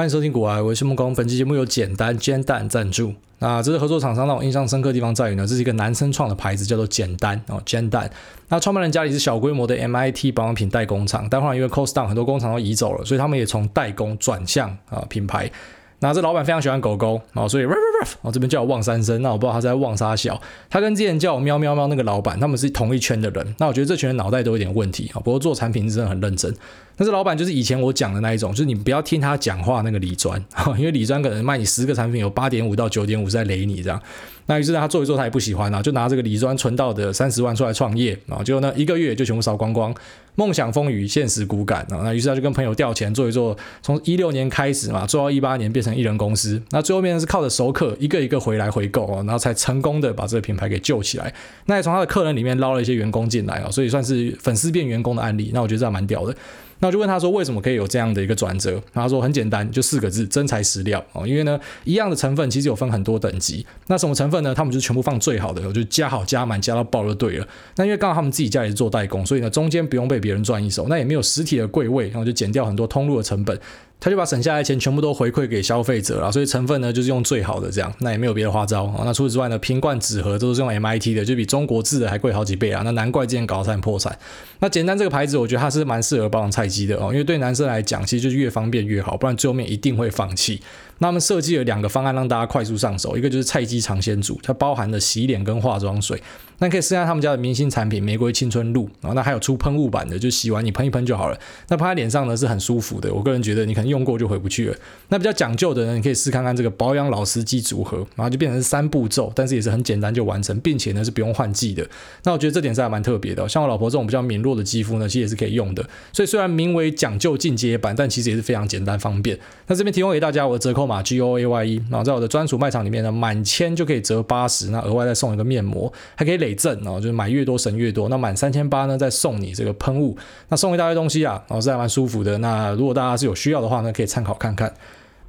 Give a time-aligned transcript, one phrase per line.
[0.00, 1.14] 欢迎收听古玩，我是木工。
[1.14, 3.12] 本期节目由简单煎蛋赞助。
[3.38, 8.10] 那这是合作厂商让我印象深刻的地方在于呢，这是一个男生创的牌子，叫做简单哦，煎蛋。
[8.48, 15.50] 那创办人家里是小规模的 MIT 保养品代工厂，但后来因为 cost down，很多工厂都移走了，所以他们也从代工转向啊品牌。
[15.98, 17.64] 那这老板非常喜欢狗狗啊，所以
[18.22, 20.40] 我这边叫我旺三声，那我不知道他在旺啥小。
[20.68, 23.54] 他跟之前叫我喵喵喵那个老板，他们是同一圈的人。
[23.58, 26.54] 那我觉得这群人脑袋都有点问题啊，不过做产品是真的很认真。
[26.96, 30.42] 但是老板就是以前我讲的那一种，就是你不要听他讲话那个李专，
[30.76, 34.00] 因为李专可能卖你十个产品，有八点五到九点五是在雷你这样。
[34.46, 39.94] 那于是他做一做，他也不喜欢啊，就拿这个李专存到的三十万出来创业啊，结果呢一个月就全部烧光光，
[40.34, 42.00] 梦想风雨，现实骨感啊。
[42.02, 46.60] 那于是他就跟朋友调钱做一做，从一六年开始嘛，做到一八年变成一人公司。
[46.70, 51.32] 那最后面是靠着熟客一个一个回来回购啊，然后才成功的把这个品牌给救起来。
[51.66, 55.50] 那也从他的客人里面捞了一些员工进来啊，所以算是粉丝变员工的案例。
[55.52, 56.34] 那我觉得这样蛮屌的。
[56.82, 58.82] 那我就问他说，为什么可以有这样的一个转折？
[58.94, 61.26] 他说很简单，就四个字：真材实料哦。
[61.26, 63.66] 因为呢，一样的成分其实有分很多等级。
[63.88, 64.54] 那什么成分呢？
[64.54, 67.46] 他们就全部放最好的，我就加好加满加到爆就对了。
[67.76, 73.60] 那因为刚好他们自己家里是做代工，所以呢，中间不用被别人赚一手，那也没有实体的柜位，然后就减掉很多通路的成本。
[74.00, 79.02] 他就把省下来的钱全部都回馈给消费者了，所以成分呢就是用最好的这样，那也没有别的花招啊。
[79.04, 82.80] 那除此之外呢，瓶罐纸盒都是用 MIT 的，就比中国制的还贵好几倍啊。
[82.82, 84.18] 那难怪之前搞得差点破产。
[84.60, 90.60] 那简单这个牌子，我觉得它是蛮适合保养菜鸡的哦，因为对男生来讲，其实就是越方便越好，不然最后面一定会放弃。
[91.02, 96.22] 那我们设计了两个方案让大家快速上手，一个就是菜鸡尝鲜组，它包含了洗脸跟化妆水。
[96.58, 101.40] 那可以试下他们家的明星产品玫瑰青春露，然后那还有出喷雾版的，就洗完你喷一喷就好了。
[101.68, 104.76] 那喷在脸上呢是很舒服的，我个人觉得你可能用过就回不去了。
[105.08, 111.86] 那比较讲究的呢，你可以试看看这个保养老司机组合，然后就变成三步骤，但是也是很简单就完成，并且呢是不用换季的。
[112.24, 115.82] 那我觉得这点是还蛮特别的，像我老婆这种比较敏弱的肌肤呢，其实也是可以用的。
[116.12, 119.38] 所以虽然名为讲究进阶版，但其实也是非常简单方便。
[119.66, 127.30] 那这边提供给大家我的折扣码 G O A Y E，然后在我的专属卖场里面呢，满千就可以折八十，那额外再送一个面膜，还可以累赠哦，就是买。
[127.30, 130.16] 越多省越多，那满三千八呢，再送你这个喷雾，
[130.48, 132.36] 那送一大堆东西啊，然后是还蛮舒服的。
[132.38, 134.72] 那如果大家是有需要的话呢，可以参考看看。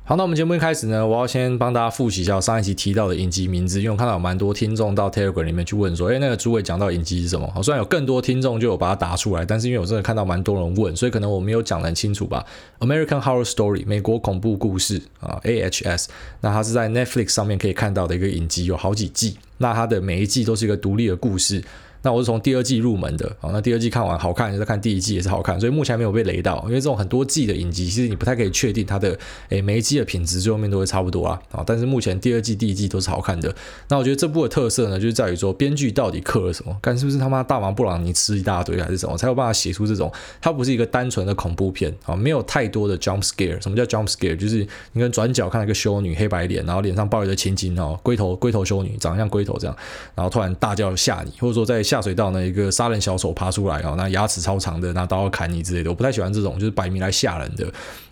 [0.04, 7.50] 好，那我们节目一开始呢，我要先帮大家复习一下上一期提到的影集名字，因为我看到有蛮多听众到 Telegram 里面去问说，哎，那个主委讲到影集是什么？
[7.54, 12.44] 好，虽然有更多听众就有把它答出来，但是因为我真的看到蛮多人问，所以可能我没有讲得很清楚吧。
[12.80, 16.08] American Horror Story 美国恐怖故事啊，AHS，
[16.42, 21.64] 那它是在 Netflix 上面可以看到的一个影集，有好几季，那它的每一季都是一个独立的故事。
[22.04, 29.18] 那我是从第二季入门的，好，那第二季看完好看，再看第一季也是好看，所以目前还没有被雷到，因为这种很多季的影集，其实你不太可以确定它的
[29.50, 33.54] 诶每一季的品质最后面都会差不多啊，啊，但是目前第二季、第一季都是好看的。
[33.90, 43.62] 那我觉得这部的特色呢，就是在于说编剧到底刻了什么，看是不是他妈大麻布朗尼吃一大堆还是什么，才有办法写出这种，它不是一个单纯的恐怖片啊，没有太多的 jump scare。
[43.62, 44.36] 什么叫 jump scare？
[44.36, 49.78] 就是你跟转角看到一个修女黑白脸，然后脸上抱一个青筋哦，龟头龟头修女长得像龟头这样，
[50.16, 52.72] 然后突然大叫吓你，或者说在下水道那一个。
[52.72, 57.68] 杀人小丑爬出来啊，那牙齿超长的，拿刀要砍你之类的，我不太喜欢这种，就是摆明来吓人的。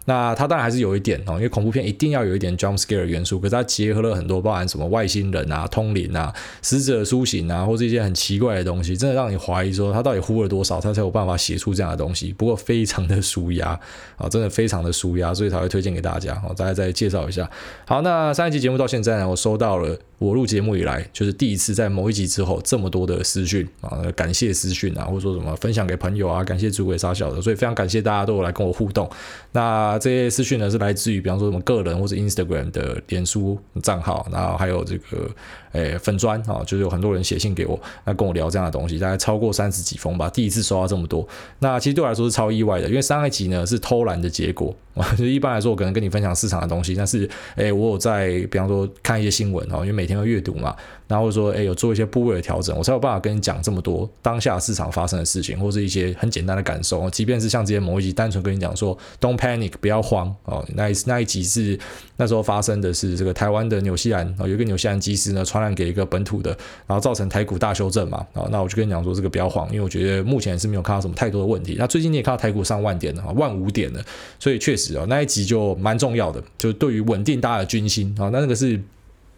[0.10, 6.34] 那它当然还是有一点哦，因为恐怖片一定要有一点 jump scare 元素，可是它结合了很多包含什么外星人啊、通灵啊、
[6.64, 12.34] 死者苏醒啊，或者一些很奇怪的东西，真的让你怀疑说他到底呼了多少，他才有办法写出这样的东西。
[12.34, 13.80] 不过非常的舒压
[14.18, 16.34] 啊，真的非常的舒压，所以才会推荐给大家。
[16.40, 17.48] 好，大家再介绍一下。
[17.86, 29.08] 好，那上一集节目到现在呢，我收到了我录节目以来就是第一次在某一集之后这么多的私讯啊，感谢私讯啊，或者说什么分享给朋友啊，感谢诸位杀小的，所以非常感谢大家都有来跟我互动。
[29.52, 35.30] 那这些资讯呢，是来自于比方说什么个人或者 Instagram 的脸书账号，然后还有这个
[35.74, 41.28] 诶粉专啊，就是有很多人写信给我，那跟我聊这样的东西，大概超过三十几封吧，第一次收到这么多，
[41.60, 50.76] 那其实对我来说是超意外的，因为上一集呢是偷懒的结果啊， 就一般来说我可能跟你分享市场的东西，但是诶我有在比方说看一些新闻啊，因为每天都阅读嘛。
[51.10, 57.10] 然后说，哎，有做一些部位的调整，我才有办法跟你讲这么多当下市场发生的事情，或是一些很简单的感受。
[57.10, 60.64] 即便是像这些某一集，单纯跟你讲说，Don't panic，不要慌哦。
[60.76, 61.80] 那一那一集是
[62.18, 66.56] 那时候发生的是这个台湾的纽西兰哦，有一个纽西兰机师呢传染给一个本土的，
[66.86, 68.24] 然后造成台股大修正嘛。
[68.34, 71.76] 哦，那我就跟你讲说，这个不要慌，因为我觉得目前是没有看到什么太多的问题。
[71.80, 74.02] 那最近你也看到台股上万点了，万五点了，
[74.38, 78.80] 所以确实哦，那一集就蛮重要的，就对于稳定大家的军心啊，那那个是。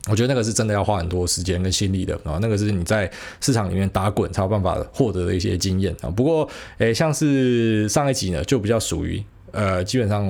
[0.09, 3.09] 我觉得那个是真的要花很多时间跟心力的啊，那个是你在
[3.39, 6.09] 市场里面打滚才有办法获得的一些经验啊。
[6.09, 6.47] 不过，
[6.79, 10.25] 诶，像是上一集呢，就比较属于呃，基本上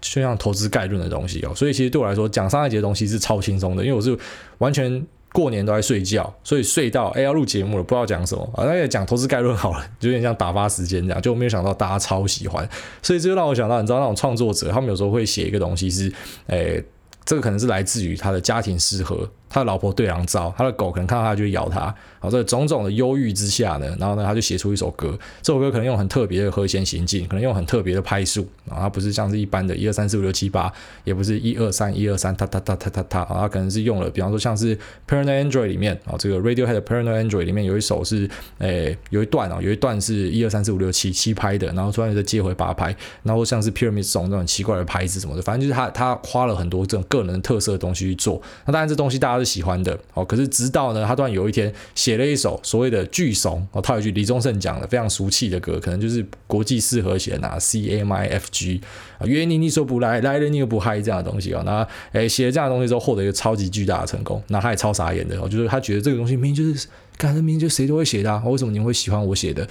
[0.00, 1.54] 就像投资概论的东西哦。
[1.54, 4.16] 所以其实对我来说，讲上一集的东西是超轻松的，因为我是
[4.58, 12.68] 完全过年都在睡觉，所以睡到哎要录节目了，不知道讲什么啊，那也讲投资概论好了，有点像打发时间这样，就没有想到大家超喜欢，
[13.02, 16.12] 所以这就让我想到，你知道那种创作者，他们有时候会写一个东西是，
[16.46, 16.82] 哎，
[17.24, 19.30] 这个可能是来自于他的家庭失和。
[19.54, 30.72] 他的老婆对狼糟，他的狗可能看到他就咬他，好，这种种的忧郁之下呢，然后呢，他就写出一首歌，这首歌可能用很特别的和弦行进，可能用很特别的拍数，啊，它不是像是一般的一二三四五六七八，
[31.04, 34.76] 也不是一二三一二三，哒哒哒哒哒哒，啊，它可能是用了，比方说像是
[35.08, 38.28] Paranoid Android 里面啊，这个 Radiohead Paranoid Android 里面有一首是，
[38.58, 42.92] 诶，有一段啊，有一段是一二三四五六七七拍的，然后突然再接回八拍，
[43.22, 58.80] 然后像是 Pyramid Song 这种奇怪的拍子什么的，反正就是他他花了很多这种个人特色的东西去做，那当然这东西大家喜欢的哦，可是直到呢，他突然有一天写了一首所谓的巨怂哦，套一句李宗盛讲的非常俗气的歌，可能就是国际四和弦啊，C A M I F G
[59.18, 66.88] 啊，约你你说不来，来了你又不嗨这样的东西哦，那诶写了这样的东西之后，获得一个超级巨大的成功，那他也超傻眼的，哦就是他觉得这个东西明明就是。
[67.16, 69.64] 感觉明明就谁都会写的啊，为什么你会喜欢我写的？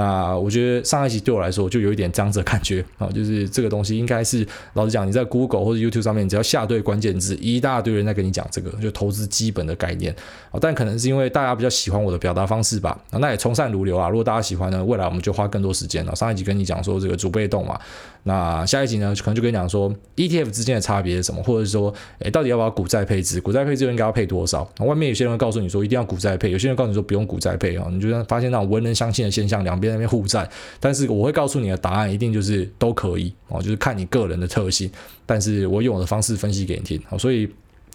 [0.00, 10.10] 那我觉得上一集对我来说就有一点这样子的感觉啊，就是这个东西应该是老实讲，你在 Google 或者 YouTube 上面，只要下对关键字，一大堆人在跟你讲这个，就投资基本的概念
[10.50, 10.58] 啊。
[10.58, 14.08] 但可能是因为大家比较喜欢我的表达方式吧，那也从善如流啊。
[14.08, 16.16] 如果大家喜欢呢，未来我们就花更多时间了。
[16.16, 17.78] 上一集跟你讲说这个主被动嘛，
[18.22, 23.38] 那下一集呢，可能就跟你讲说 ETF 之间的差别是什么，或者是说，诶，到底要不要股债配置？
[23.38, 24.66] 股债配置应该要配多少？
[24.78, 30.48] 外面有些人会告诉你说一定要股债配，有些人告诉你说不用股债配啊，你就发现那种文人相轻的现象，两边在那边互赞。
[30.78, 34.90] 但是我会告诉你的答案一定就是都可以哦，就是看你个人的特性。
[35.26, 37.48] 但是我用我的方式分析给你听，所以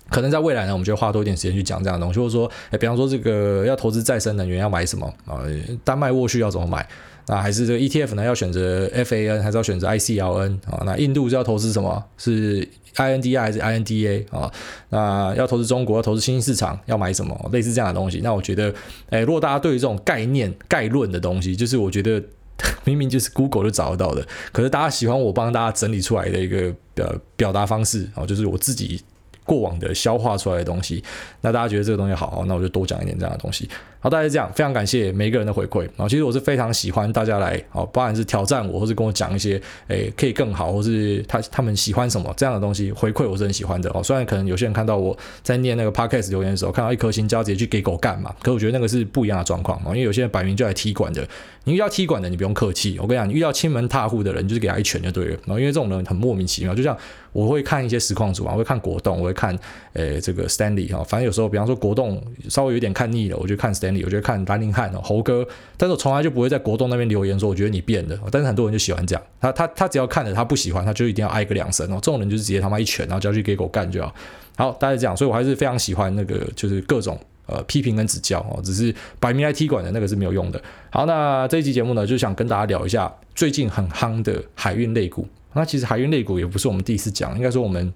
[0.10, 5.42] 可能在未来呢，我们就花多一点时间去讲这样的东西，或者说，诶，比方说这个要投资再生能源要买什么啊？
[5.84, 6.88] 丹麦沃序要怎么买？
[7.28, 8.24] 那还是这个 ETF 呢？
[8.24, 10.84] 要选择 FAN 还是要选择 ICLN 啊？
[10.86, 12.04] 那印度是要投资什么？
[12.18, 14.52] 是 INDI 还是 INDA 啊？
[14.90, 17.50] 那要投资中国，要投资新兴市场，要买什么？
[17.52, 18.22] 类似这样的东西。
[18.24, 18.74] 那我觉得，
[19.10, 22.22] 哎，如果大家对于这种概念、概论的东西，就是我觉得
[22.86, 29.02] 明明就是 Google 就找得到的，可是大家喜欢我帮大家整理出来的一个表表达方式啊，就是我自己
[29.44, 31.04] 过往的消化出来的东西。
[31.42, 33.70] 那大家觉得这个东西好，那我就多讲一点这样的东西。
[34.06, 36.08] 好，大家这样，非常感谢每一个人的回馈啊！
[36.08, 44.04] 其实我是非常喜欢大家来哦，不管是挑战我，或是跟我讲一些诶可以更好，或是他他们喜欢什么这样的东西回馈，我是很喜欢的哦。
[44.04, 51.28] 虽然可能有些人看到我在念那个 podcast 留言的时候，看到一颗星就要直接去给狗干嘛，可我觉得那个是不一样的状况啊，因为有些人摆明就来踢馆的，
[51.64, 53.00] 你遇到踢馆的，你不用客气。
[53.02, 55.32] 我跟你讲，你遇到亲门踏户的人，就是给他一拳就对了。
[55.48, 56.96] 然后因为这种人很莫名其妙，就像
[57.32, 59.58] 我会看一些实况组啊，我会看国栋，我会看
[59.94, 63.95] 诶这个 Stanley 哈，反正有时候比方说国栋稍微有点看腻了，我就看 Stanley。
[64.04, 65.48] 我觉得看兰宁汉哦，猴哥，
[65.78, 68.18] 但是我从来就不会在国栋那边留言说，我觉得你变了。
[68.32, 71.96] 但是很多人就喜欢这样，他他他只要看着他不喜欢，他就一定要挨个两声哦。
[71.96, 74.14] 这种人就是直接他妈一拳，然后就要去给狗干就好。
[74.58, 78.62] 好，大家这样，所以我还是非常喜欢那个，就是各种呃批评跟指教哦。
[78.64, 80.62] 只是摆明来踢馆的那个是没有用的。
[80.90, 85.28] 好，那这一期节目呢，就想跟大家聊一下最近很夯的海运类股。
[85.54, 87.94] 那其实海运类股也不是我们第一次讲，应该说我们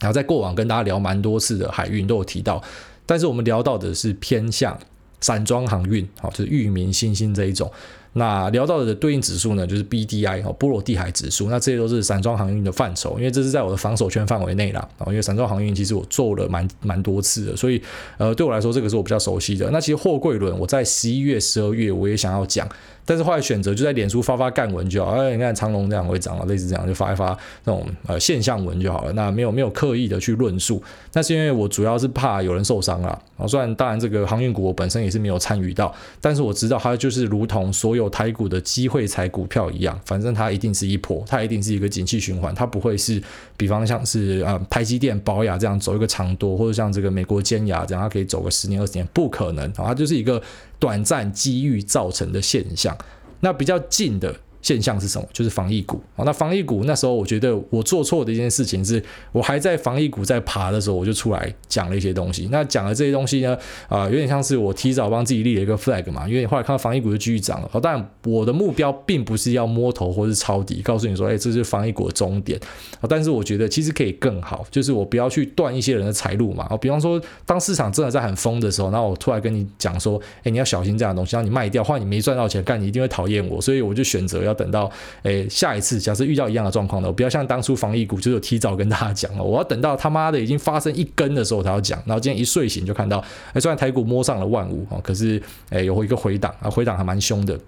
[0.00, 2.62] 然后在过往跟大家聊蛮多次的海运都有提到。
[3.06, 4.78] 但是我们聊到的是偏向
[5.24, 7.70] 散装航运，好，就是域名、新兴这一种。
[8.12, 11.48] 那聊到的对应指数呢，就是 BDI 哦，波罗的海指数。
[11.48, 14.86] 那这些都是散装航运的范畴，因为这是在我的防守圈范围内啦。
[14.98, 17.82] 哦，因为散装航运其实我做了蛮蛮多次的，所以
[18.18, 19.70] 呃，对我来说这个是我比较熟悉的。
[19.70, 22.68] 那其实货柜轮我在十一月、十二月我也想要讲。
[23.04, 29.12] 但是后来选择就在脸书发发干文就好，哎，你看长龙这样会涨了，类似这样就发一发那种呃现象文就好了。
[29.12, 33.18] 那没有没有刻意的去论述，那是因为我主要是怕有人受伤啦。
[33.36, 43.20] 啊，虽然当然这个航运股我本身也是没有参与到，但是我知道它就是如同所有台股的机会财股票一样，反正它一定是一波，它一定是一个景气循环，它不会是
[43.56, 50.40] 比方像是呃台积电、宝雅这样走一个长多，或者像这个美国尖牙这样它可以走个十年二十年，不可能啊，它就是一个
[50.84, 52.94] 短暂机遇造成的现象。
[53.40, 54.36] 那比较近的。
[54.64, 55.28] 现象是什么？
[55.30, 56.24] 就是防疫股啊。
[56.24, 62.48] 那防疫股那时候，我觉得我做错的一件事情是，我还在防疫股在爬的时候，我就出来讲了一些东西。
[62.50, 63.54] 那讲了这些东西呢，
[63.90, 66.26] 啊，有点像是我提早帮自己立了一个 flag 嘛。
[66.26, 67.68] 因为你后来看到防疫股就继续涨了。
[67.72, 72.58] 哦，但我的目标并不是要摸头或是抄底，告诉你说，哎，这是防疫股的终点。
[73.02, 76.66] 啊，但是我觉得其实可以更好，就是我不要去断一些人的财路嘛。
[76.70, 84.53] 哦，比方说，当市场真的在很疯的时候，那我突然跟你讲说，哎，你要小心这样的东西，让你卖掉，或你没赚到钱，干你一定会讨厌我，所以我就选择要。
[84.54, 84.90] 等到
[85.24, 92.00] 诶下一次，假设遇到一样的状况呢，我不要像当初防疫股，就是提早跟大家讲了，我要等到他妈的已经发生一根的时候才要讲。
[92.06, 97.58] 然后今天一睡醒就看到，诶虽然台股摸上了万五啊，可是诶有一个回档啊，回档还蛮凶的。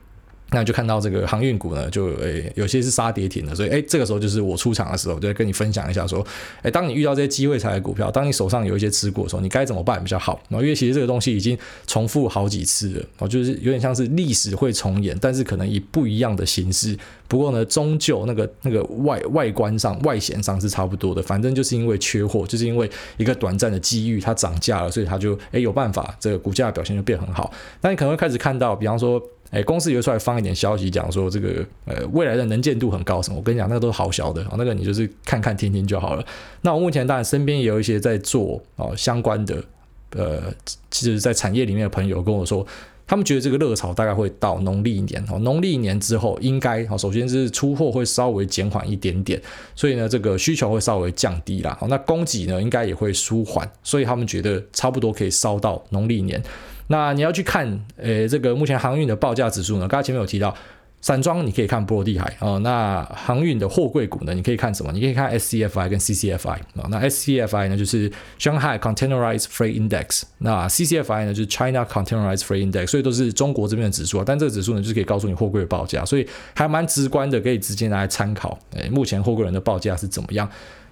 [0.51, 6.25] 那就看到这个航运股呢，就诶、有些是杀跌停的，所以诶、这个时候就是我出场的时候，我就跟你分享一下说，
[6.63, 10.41] 诶、当你遇到这些机会才的股票，当你手上有一些持股的时候，你该怎么办比较好？
[10.49, 16.97] 然后因为其实这个东西已经重复好几次了，哦，就是有点像是历史会重演，但是可能以不一样的形式。
[17.27, 27.53] 不过呢，终究那个那个外外观上外显上是差不多的，反正就是因为缺货，就是因为一个短暂的机遇，它涨价了，所以它就诶、有办法，这个股价表现就变很好。
[27.81, 29.21] 那你可能会开始看到，比方说。
[29.51, 33.37] 哎，公司有出来放一点消息，讲说这个呃未来的能见度很高什么？
[33.37, 36.27] 我跟你讲，那个都是好小的，那个你就是看看听听就好了。
[36.63, 39.63] 那我目前当然身边也有一些在做哦相关的，
[40.11, 40.53] 呃，
[40.91, 42.67] 其实，在产业里面的朋友跟我说，
[43.07, 49.41] 他们觉得这个热潮大概会到农历年哦，农历年之后应该哦，首先是出货会稍微减缓一点点，
[49.77, 51.79] 所以呢，这个需求会稍微降低啦。
[51.89, 56.43] 那供给呢，应该也会舒缓，所以他们觉得差不多可以烧到农历年。
[56.89, 59.89] 那你要去看，诶，这个目前航运的报价指数呢？
[59.89, 60.55] 刚才前面有提到，
[61.01, 62.59] 散装你可以看波罗的海、哦。
[62.61, 64.35] 那航运的货柜股呢？
[64.35, 64.91] 你可以看什么？
[64.93, 66.87] 你可以看 SCFI 跟 CCFI 啊、哦。
[66.91, 74.25] 那 SCFI 呢就是 Shanghai Containerized Freight Index，那 CCFI 呢就是 China Containerized Freight Index，所以都是中国这边的指数啊。
[74.27, 78.59] 但这个指数呢，就是可以告诉你货柜的报价，所以还蛮直观的，可以直接拿来参考。
[78.75, 80.49] 诶，目前货柜人的报价是怎么样？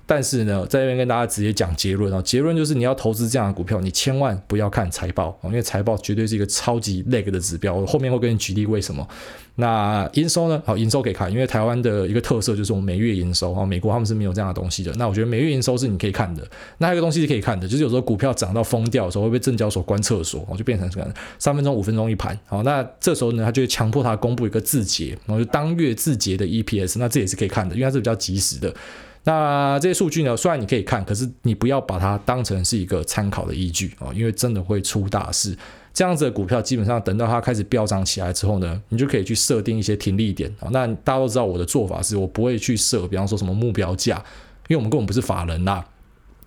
[0.06, 7.74] 但是呢，在这边跟大家直接讲结论啊，结论就是你要投资这样的股票，你千万不要看财报，因为财报绝对是一个超级 lag 的指标。
[7.74, 9.06] 我后面会跟你举例为什么。
[9.56, 10.60] 那营收呢？
[10.66, 14.92] 好，营收可以看，因为台湾的一个特色就是我们每月营收啊，美国他们是没有这样的东西的。
[14.96, 16.42] 那我觉得每月营收是你可以看的。
[16.78, 21.06] 那还有一个东西是可以看的，就是有时候股票涨到疯掉的时候，会被证交所关厕所，我就变成什么
[21.38, 22.36] 三分钟、五分钟一盘。
[22.46, 28.74] 好，那这时候呢，他就会强迫他公布一个字节，然后就当月字节的 EPS，那这也是可以看的，因为它是比较及时的。
[29.24, 35.56] 那这些数据呢，虽然你可以看，可是你不要把它当成是一个参考的依据啊，因为真的会出大事。
[35.92, 40.68] 这样子的股票，基本上等到它开始飙涨起来之后呢，你就可以去设定一些停利点啊。
[40.72, 44.16] 那大家都知道我的做法是，我不会去设，比方说什么目标价，
[44.68, 45.86] 因为我们根本不是法人啦，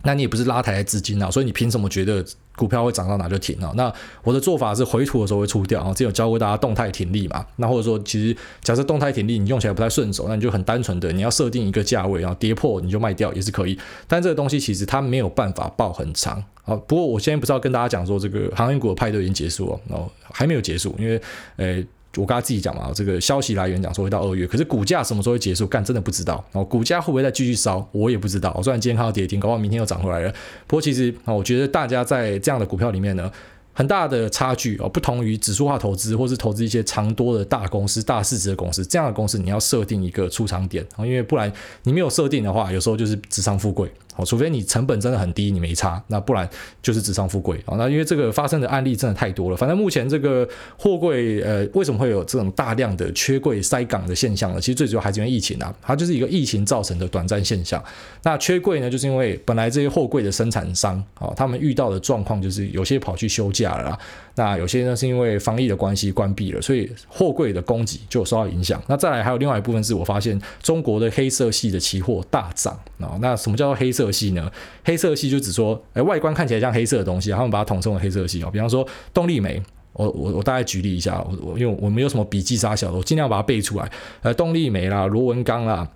[0.03, 2.24] 那你也不是拉抬资金啊，所以你凭什么觉得？
[2.58, 3.72] 股票会涨到哪就停了。
[3.76, 5.94] 那我的做法是回吐的时候会出掉啊。
[5.96, 7.46] 这有教过大家动态停利嘛。
[7.56, 13.80] 那或者说，其实假设动态停利你用起来不太顺手，那你就很单纯的你要设定一个价位，然后跌破你就卖掉也是可以。
[14.08, 16.76] 但这个东西其实它没有办法报很长啊。
[16.88, 21.22] 不过我现在不是要跟大家讲说这个航运股的派对已经结束了，然后还没有结束，因为
[21.58, 21.86] 诶。
[22.17, 25.65] 我刚才自己讲嘛，这个消息来源讲说会到二月，可是股价什么时候会结束？
[25.67, 26.43] 干真的不知道。
[26.51, 27.88] 然后股价会不会再继续烧？
[27.91, 28.53] 我也不知道。
[28.57, 30.31] 我虽然今天看到跌停，搞不好明天又涨回来了。
[30.65, 33.31] 不过其实啊，我觉得大家在这样的股票里面呢，
[33.74, 41.51] 很大的差距哦，不同于指数化投资，或是投资一些长多的大公司、大市值的公司，这样的公司你要设定一个出场点啊，因为不然
[41.83, 43.91] 你没有设定的话，有时候就是纸上富贵。
[44.17, 46.47] 哦，除非你成本真的很低，你没差，那不然
[46.81, 47.77] 就是纸上富贵啊。
[47.77, 49.55] 那因为这个发生的案例真的太多了。
[49.55, 50.47] 反正目前这个
[50.77, 54.59] 货柜，呃，为什么会有这种大量的缺柜塞港的现象呢？
[54.59, 57.81] 其实最主要还是因为疫情啊，它就是一个疫情造成的短暂现象。
[58.24, 64.00] 那缺柜呢，就是因为本来这些货柜的生产商啊，他们遇到的状况就是有些跑去休假了啦，
[64.38, 68.79] 那有些呢是因为防疫的关系关闭了，所以货柜的供给就受到影响。
[68.88, 73.17] 那再来还有另外一部分是我发现中国的黑色系的期货大涨啊。
[73.20, 74.51] 那什么叫做黑色系呢？
[74.86, 78.50] 黑色系就只说，哎，外观看起来像黑色的东西，他们把它统称为黑色系哦。
[78.53, 79.60] 比方说动力煤，
[79.94, 83.91] 我我我大概举例一下，我我因为我没有什么笔记杀小的，我尽量把它背出来。
[84.22, 85.89] 呃，动力煤啦，螺纹钢啦，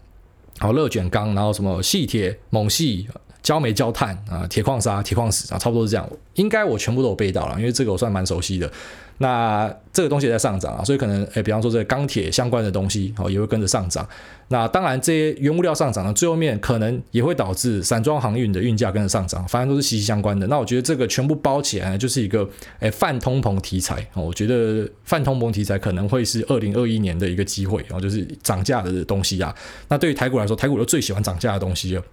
[0.57, 3.07] 好，热卷钢，然后什么细铁、锰系、
[3.43, 6.07] 焦煤、焦炭啊，铁矿砂、铁矿石啊，差不多是这样。
[6.35, 8.71] 应该我全部都有背到了，因为这个我算蛮熟悉的。
[9.17, 14.07] 那这个东西在上涨啊，所以可能诶，比方说这个钢铁相关的东西哦，也会跟着上涨。
[14.47, 20.47] 那当然，这些原物料上涨呢，最后面可能也会导致散装航运的运价跟着上涨，反正都是息息相关的。
[20.47, 24.23] 那我觉得这个全部包起来呢，就是一个诶泛通膨题材哦。
[24.23, 29.53] 我觉得泛通膨题材可能会是二零二一年的一个机会，然后就是涨价的东西啊。
[29.87, 32.03] 那对于台股来说，台股都最喜欢涨价的东西了。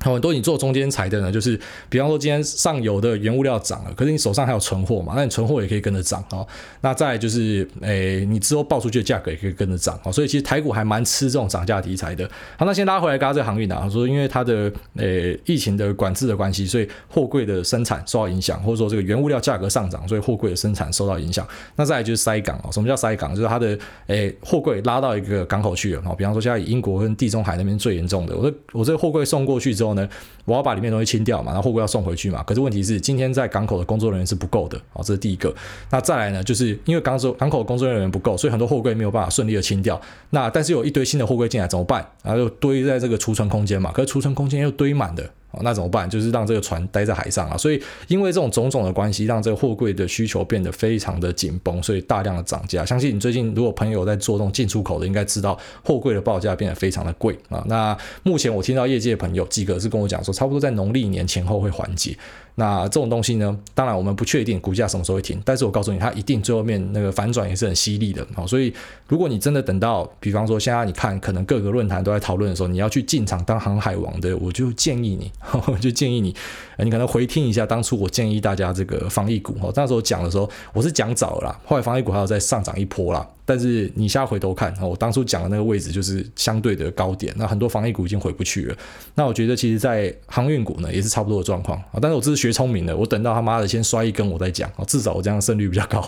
[0.00, 1.58] 很多你做中间材的呢，就是
[1.88, 6.46] 比方说今天上游的原物料涨了，可是你手上还有存货嘛，那你存货也可以跟着涨哦。
[6.82, 10.12] 那再就是，诶、你之后报出去的价格也可以跟着涨哦。
[10.12, 12.28] 所以其实台股还蛮吃这种涨价题材的。
[12.58, 21.48] 好，那先拉回来，刚刚这个航运啊，说因为它的诶、疫情的管制的关系，所以货柜的生产受到影响，或者说这个原物料价格上涨，所以货柜的生产受到影响。
[21.76, 23.34] 那再来就是塞港啊，什么叫塞港？
[23.34, 26.14] 就是它的诶货柜拉到一个港口去了哦。
[26.14, 29.83] 比方说现在英国跟地中海那边最严重的，我这我这个货柜送过去之后。
[29.92, 30.08] 呢，
[30.46, 32.42] 我要把里面东西清掉嘛，然后货柜要送回去嘛。
[32.44, 35.54] 可是问题是，今天在港口的工作人员是不够的啊，这是第一个。
[35.90, 40.00] 那再来呢，就是因为港口港口的工作人员不够，所以很多货柜没有办法顺利的清掉。
[40.30, 42.06] 那但是有一堆新的货柜进来怎么办？
[42.22, 43.92] 然后就堆在这个储存空间嘛。
[43.92, 45.28] 可是储存空间又堆满的
[45.62, 46.08] 那怎么办？
[46.08, 47.56] 就是让这个船待在海上啊。
[47.56, 52.84] 所以因为这种种种的关系，让这个货柜的需求变得非常的紧绷，所以大量的涨价。
[52.84, 57.64] 相信你最近如果朋友在做这种进出口的，应该知道货柜的报价变得非常的贵啊。
[57.66, 62.16] 那目前我听到业界的朋友几个是跟我讲说，差不多在农历年前后会缓解。
[62.56, 68.24] 那这种东西呢，当然我们不确定股价什么时候会停，但是我告诉你，它一定最后面那个反转也是很犀利的。
[68.34, 68.72] 好，所以
[69.08, 75.32] 如果你真的等到，比方说现在你看，可能各个论坛都在讨论的时候，你要去进场当航海王的，我就建议你，
[75.66, 76.34] 我就建议你，
[76.78, 79.56] 你可能回听一下当初我建议大家这个防疫股。
[79.60, 83.26] 哦，那时候讲的时候，我是讲早了啦，后来防疫股还要再上涨一波啦。
[83.44, 88.76] 但是你现在回头看，我当初讲的那个位置就是相对的高点，那很多防疫股已经回不去了。
[89.14, 91.98] 那我觉得其实，在航运股呢，也是差不多的状况啊。
[92.00, 96.00] 但是我这是学聪明的，我等到他妈的先摔一根我再讲啊，至少我这样胜率比较高。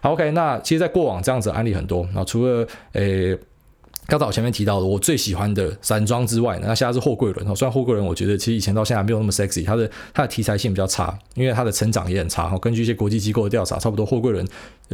[0.00, 3.38] 好，OK，那其实，在过往这样子的案例很多啊，除了诶。
[4.10, 7.54] 刚才我前面提到的，我最喜欢的散装之外呢，那现在是货柜轮。
[7.54, 12.56] 虽然货柜轮我觉得其实以前到现在没有那么 sexy，它的它的题材性比较差，因为它的成长也很差。
[12.56, 14.42] 根据一些国际机构的调查，差不多货柜轮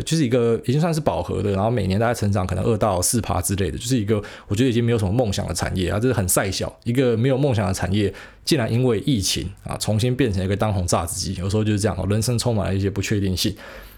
[0.04, 8.12] 就是一个已经算是饱和的，然后每年大概成长可能二到四趴之类的，就是一个我觉得已经没有什么梦想的产业啊，这是很赛小一个没有梦想的产业，
[8.44, 13.54] 竟然因为疫情啊重新变成一个当红炸子机，有时候就是这样，人生充满了一些不确定性。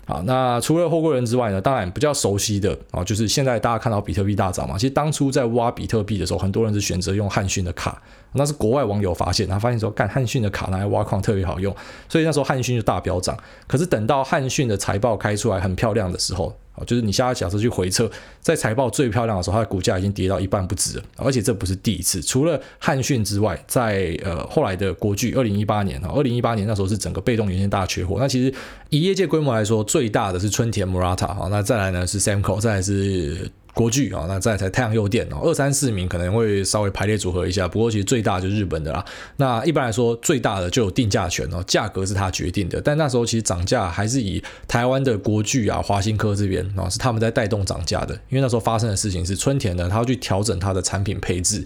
[0.09, 1.61] 好，那除了霍国人之外呢？
[1.61, 4.79] 当然比较熟悉的啊，就是现在大家看到比特币大涨嘛。
[4.79, 8.01] 其实当初在挖比特币的时候，很多人是选择用汉逊的卡，
[8.35, 11.75] 那是国外网友发现，他发现说，干汉逊的卡拿来挖矿特别好用，
[12.09, 13.37] 所以那时候汉逊就大飙涨。
[13.67, 21.05] 可是等到汉逊的财报开出来很漂亮的时候，哦就是你现在假设去回测，在财报最漂亮的时候，它的股价已经跌到一半不止了。
[21.17, 28.17] 而且这不是第一次，除了汉讯之外，在呃后来的国巨，二零一八年啊，二零一八年那时候是整个被动元件大缺货。
[28.19, 28.55] 那其实
[28.91, 33.51] 以业界规模来说，最大的是春田 Murata 啊，那再来呢是 Samco，再来是。
[33.77, 39.05] 国巨啊，那再才太阳诱电哦，二三四名可能会稍微排列组合一下，不过其实最大就是日本的啦。
[39.37, 42.81] 那一般来说，最大的就有定价权哦，价格是他决定的。
[42.81, 48.15] 但那时候其实涨价还是以台湾的国巨啊、华新科这边啊，是他们在带动涨价的。
[48.31, 51.63] 因为那时候发生的事情是春田呢，他要去调整他的产品配置。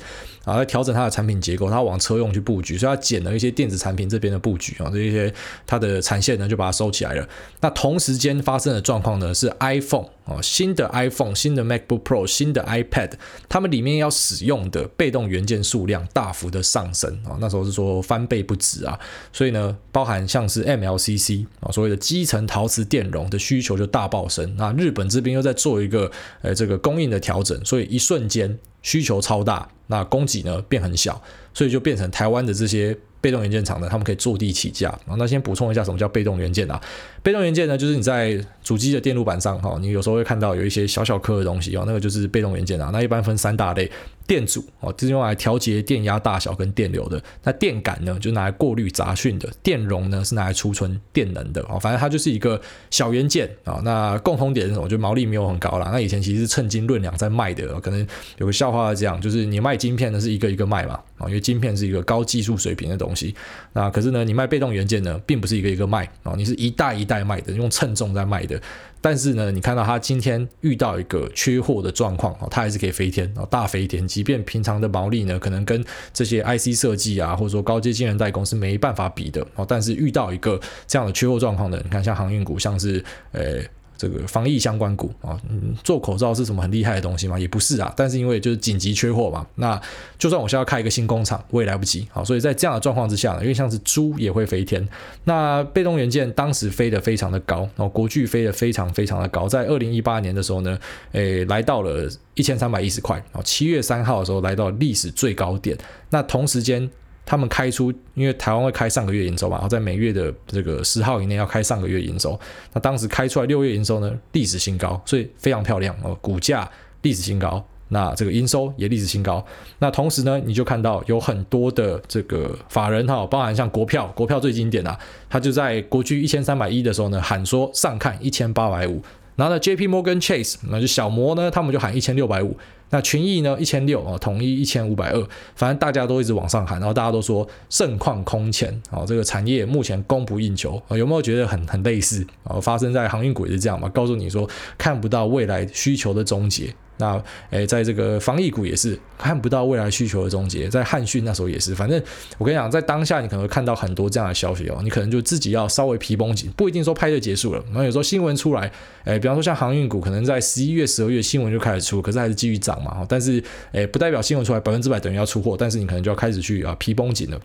[0.50, 5.33] 啊，在调整它的产品结构，它往车用去布局，所以它减了一些电子产品这边的布局啊，这一些
[5.66, 7.28] 它的产线呢就把它收起来了。
[7.61, 13.12] 那同时间发生的状况呢是 iPhone 啊，新的 iPhone、新的 MacBook Pro、新的 iPad，
[13.49, 18.99] 它们里面要使用的被动元件数量大幅的上升啊，那时候是说翻倍不止啊，
[19.33, 24.55] 所以呢，包含像是 MLCC 啊，所谓的基层陶瓷电容的需求就大爆升。
[24.57, 26.11] 那日本这边又在做一个
[26.42, 28.59] 呃这个供应的调整，所以一瞬间。
[28.83, 31.21] 需求超大，那供给呢变很小，
[31.53, 34.97] 所以就变成台湾的这些被动元件厂呢，他们可以坐地起价。
[35.19, 36.81] 那先补充一下，什么叫被动元件啊？
[37.22, 42.90] 被动元件呢，就是你在主机的电路板上哈，你有时候会看到有一些小小颗的东西哦，那个就是被动元件啊。
[42.92, 43.90] 那一般分三大类。
[44.26, 47.20] 电阻哦，就是用来调节电压大小跟电流的。
[47.42, 49.52] 那电感呢，就拿来过滤杂讯的。
[49.61, 51.61] 电容呢，是拿来储存电能的。
[51.62, 53.80] 哦，反正它就是一个小元件啊。
[53.83, 54.88] 那共同点是什么？
[54.88, 55.90] 就毛利没有很高啦。
[55.92, 57.80] 那以前其实是称斤论两在卖的。
[57.80, 58.06] 可能
[58.38, 60.94] 有个笑话是这样，就是你卖晶片呢是一个一个卖嘛。
[61.18, 63.35] 啊，因为晶片是一个高技术水平的东西。
[63.72, 68.61] 那可是呢，你卖被动元件呢，并不是一个一个卖啊，你是一代一代卖的，用称重在卖的。
[69.01, 74.07] 但是呢，你看到它今天遇到一个缺货的状况哦，它还是可以飞天哦，大飞天。
[74.07, 83.61] 即便平常的毛利呢，可能跟这些 IC 设计啊，或者说高阶晶圆代工是没办法比的哦，但是遇到一个这样的缺货状况的，你看像航运股，像是呃。
[84.01, 87.39] 这个防疫相关股啊，嗯，做口罩是什么很厉害的东西吗？
[87.39, 89.79] 也不是啊，但是因为就是紧急缺货嘛，那
[90.19, 92.09] 就算我现在要开一个新工厂，我也来不及。
[92.11, 94.89] 好，所以在这样的状况之下呢，因为像是猪也会飞天，
[95.25, 100.79] 那被动元件当时飞得非常的高，然后国巨飞得非常非常的高，在二零一八年的时候呢，
[101.13, 105.77] 诶，来到了一千三百一十块，然后七月三号的时候来到历史最高点，
[106.09, 106.91] 那同时间。
[107.24, 112.38] 他们开出，因为台湾会开上个月营收嘛，然后在每月的这个十号以内要开上个月营收。
[112.72, 116.68] 那当时开出来六月营收呢，历史新高，所以非常漂亮哦，股价
[117.02, 119.44] 历史新高，那这个营收也历史新高。
[119.78, 129.00] 那同时呢，你就看到有很多的这个法人哈，包含像国票，国票最经典啊，他就在国区一千三百一的时候呢，喊说上看一千八百五，
[129.40, 132.55] 然后呢，J P Morgan Chase，那就小摩呢，他们就喊一千六百五。
[132.90, 142.61] 那群益呢，一千六啊，统一一千五百二，反正大家都一直往上喊，然后大家都说盛况空前啊，这个产业目前供不应求啊，有没有觉得很很类似啊？
[142.61, 146.74] 发生在航运股也是这样嘛，告诉你说看不到未来需求的终结。
[147.01, 152.01] 那诶，在这个防疫股也是看不到未来需求的终结，在汉讯那时候也是，反正
[152.39, 157.65] 我跟你讲，在当下你可能会看到很多这样的消息哦，你可能就自己要稍微皮绷紧，不一定说拍就结束了。
[157.69, 158.71] 然后有时候新闻出来，
[159.05, 163.05] 诶，比方说像航运股，可能在十一月、十二月新闻就开始出，可是还是继续涨嘛。
[163.09, 167.41] 但是诶，不代表新闻出来百分之百等于要出货，但是你可能就要开始去啊皮绷紧了。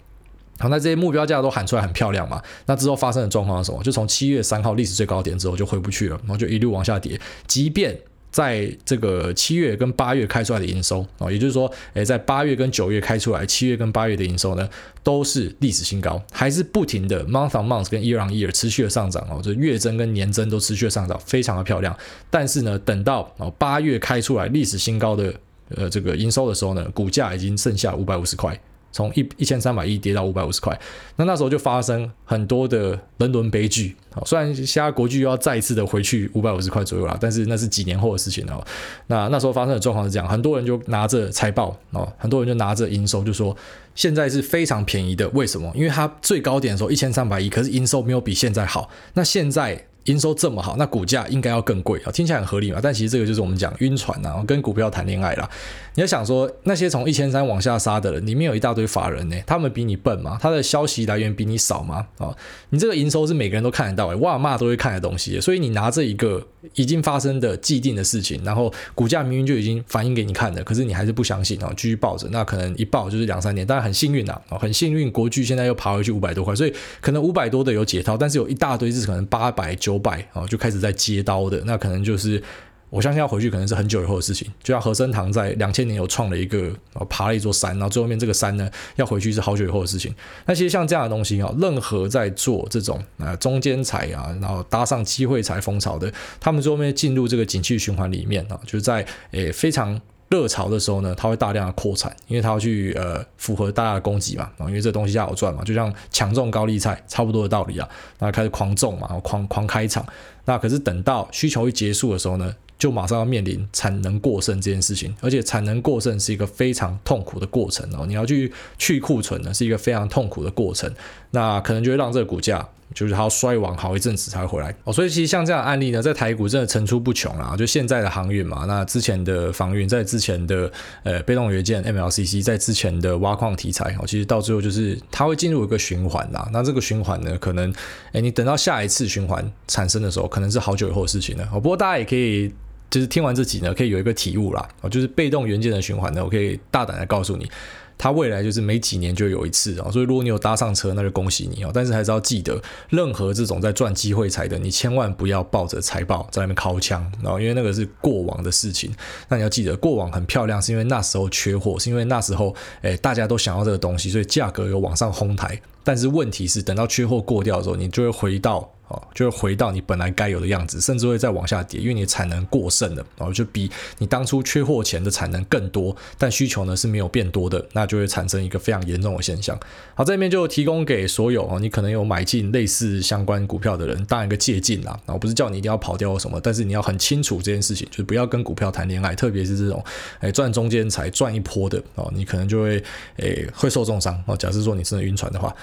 [0.57, 2.41] 好，那这些目标价都喊出来很漂亮嘛？
[2.65, 3.83] 那之后发生的状况是什么？
[3.83, 7.19] 就从七月三号历史最高点之后就回不去了，然后就一路往下跌。
[7.45, 7.93] 即便
[8.35, 14.69] 在这个七月跟八月开出来的营收啊，也就是说，诶，在八月跟九月开出来，七月跟八月的营收呢，
[15.03, 21.97] 都是历史新高，还是不停的 month on month 跟 year on year 持续的上涨哦，就月增跟年增都持续的上涨，非常的漂亮。
[22.29, 25.33] 但是呢，等到哦八月开出来历史新高的
[25.69, 28.59] 呃这个营收的时候呢，股价已经剩下五百五十块。
[28.95, 30.79] 从一一千三百亿跌到五百五十块，
[31.17, 33.93] 那那时候就发生很多的人伦悲剧。
[34.25, 38.65] 虽然现在国巨又要再一次的回去五百五十块左右了，但是那是几年后的事情了。
[39.07, 43.53] 那那时候发生的状况是这样，很多人就拿着财报哦，很多人就拿着营收就说
[43.95, 45.27] 现在是非常便宜的。
[45.31, 45.69] 为什么？
[45.75, 48.89] 因为它最高点的时候一千三百亿，可是营收没有比现在好。
[49.15, 49.85] 那现在。
[50.05, 52.79] 营收这么好，那股价应该要更贵啊，听起来很合理嘛。
[52.79, 55.49] 但其实这个就是我们讲晕船、啊，跟股票谈恋爱啦。
[55.95, 60.37] 你要想说，那些从一千三往下杀的人，里面有一大堆法人呢，他们比你笨吗？
[60.41, 62.07] 他的消息来源比你少吗？
[62.17, 62.35] 啊，
[62.69, 65.39] 你这个营收是每个人都看得到，诶，哇骂都会看的东西。
[65.41, 73.65] 所以你拿这一个已经发生的既定的事情，然后股价明明就已经反映给你看了，可是你还是不相信然后，继续抱着，那可能一抱就是两三年。
[73.65, 80.75] 当然很幸运呐，啊，很幸运，国巨现在又爬回去五百多块，所以可能五百多的有解套，但是有一大堆是可能八百九百啊就开始。
[80.75, 82.43] 在接刀的那可能就是，
[82.89, 84.47] 我相信要回去可能是很久以后的事情。
[84.63, 86.71] 就像和生堂在两千年有创了一个，
[87.09, 90.13] 爬了一座山，然后最后面这个山呢要回去是好久以后的事情。
[90.45, 99.99] 那其实像这样的东西啊，任何在做这种啊中间财啊，然后搭上机会财风潮的，他们最后面进入这个景气循环里面啊，就是在诶非常。
[100.27, 110.03] 热潮的时候呢，它会大量的扩产，因为它要去呃符合大家的供给嘛，因为这东西要好赚嘛，就像强种高丽菜差不多的道理啊，那开始狂种嘛，狂狂开厂，
[110.45, 120.91] 那可是等到需求一结束的时候呢，就马上要面临产能过剩这件事情，而且产能过剩是一个非常痛苦的过程哦，你要去去库存呢，是一个非常痛苦的过程，
[121.31, 122.67] 那可能就会让这个股价。
[122.93, 127.55] 就是它要衰亡好一阵子才会回来哦，所以其实像这样的案例呢，在台股真的层出不穷啦。
[127.57, 136.47] 就现在的航运嘛，那之前的防运，在之前的呃被动元件 MLCC，在之前的挖矿题材哦，其实到最后就是它会进入一个循环啦。
[136.53, 137.73] 那这个循环呢，可能
[138.11, 141.59] 诶你等到下一次循环产生的时候，可能是好久以后的事情了哦。
[141.59, 142.53] 不过大家也可以
[142.89, 147.49] 就是听完这集呢，可以有一个体悟啦哦，就是被动元件的循环呢，我可以大胆的告诉你。
[147.97, 151.71] 它未来就是每几年就有一次哦，所以如果你有搭上车，那就恭喜你哦。
[151.73, 158.93] 但是还是要记得，任何这种在赚机会财的，你千万不要抱着财报在那边尻枪，然后因为那个是过往的事情。
[159.29, 165.57] 那你要记得，过往很漂亮，是因为那时候缺货，是因为那时候诶大家都想要这个东西，所以价格有往上哄抬。
[165.81, 168.74] 但是问题是，等到缺货过掉的时候，你就会回到。
[168.87, 179.59] 哦，就会回到你本来该有的样子，甚至会再往下跌，因为你的产能过剩了，然后就比你当初缺货前的产能更多，但需求呢是没有变多的，那就会产生一个非常严重的现象。
[179.95, 189.83] 好，这边就提供给所有哦，你可能有买进类似相关股票的人，当然一个借鉴啦，然后不是叫你一定要跑掉或什么，但是你要很清楚这件事情，就是不要跟股票谈恋爱，特别是这种
[190.19, 192.83] 诶赚中间才赚一波的哦，你可能就会
[193.17, 194.37] 诶会受重伤哦。
[194.37, 195.55] 假设说你真的晕船的话。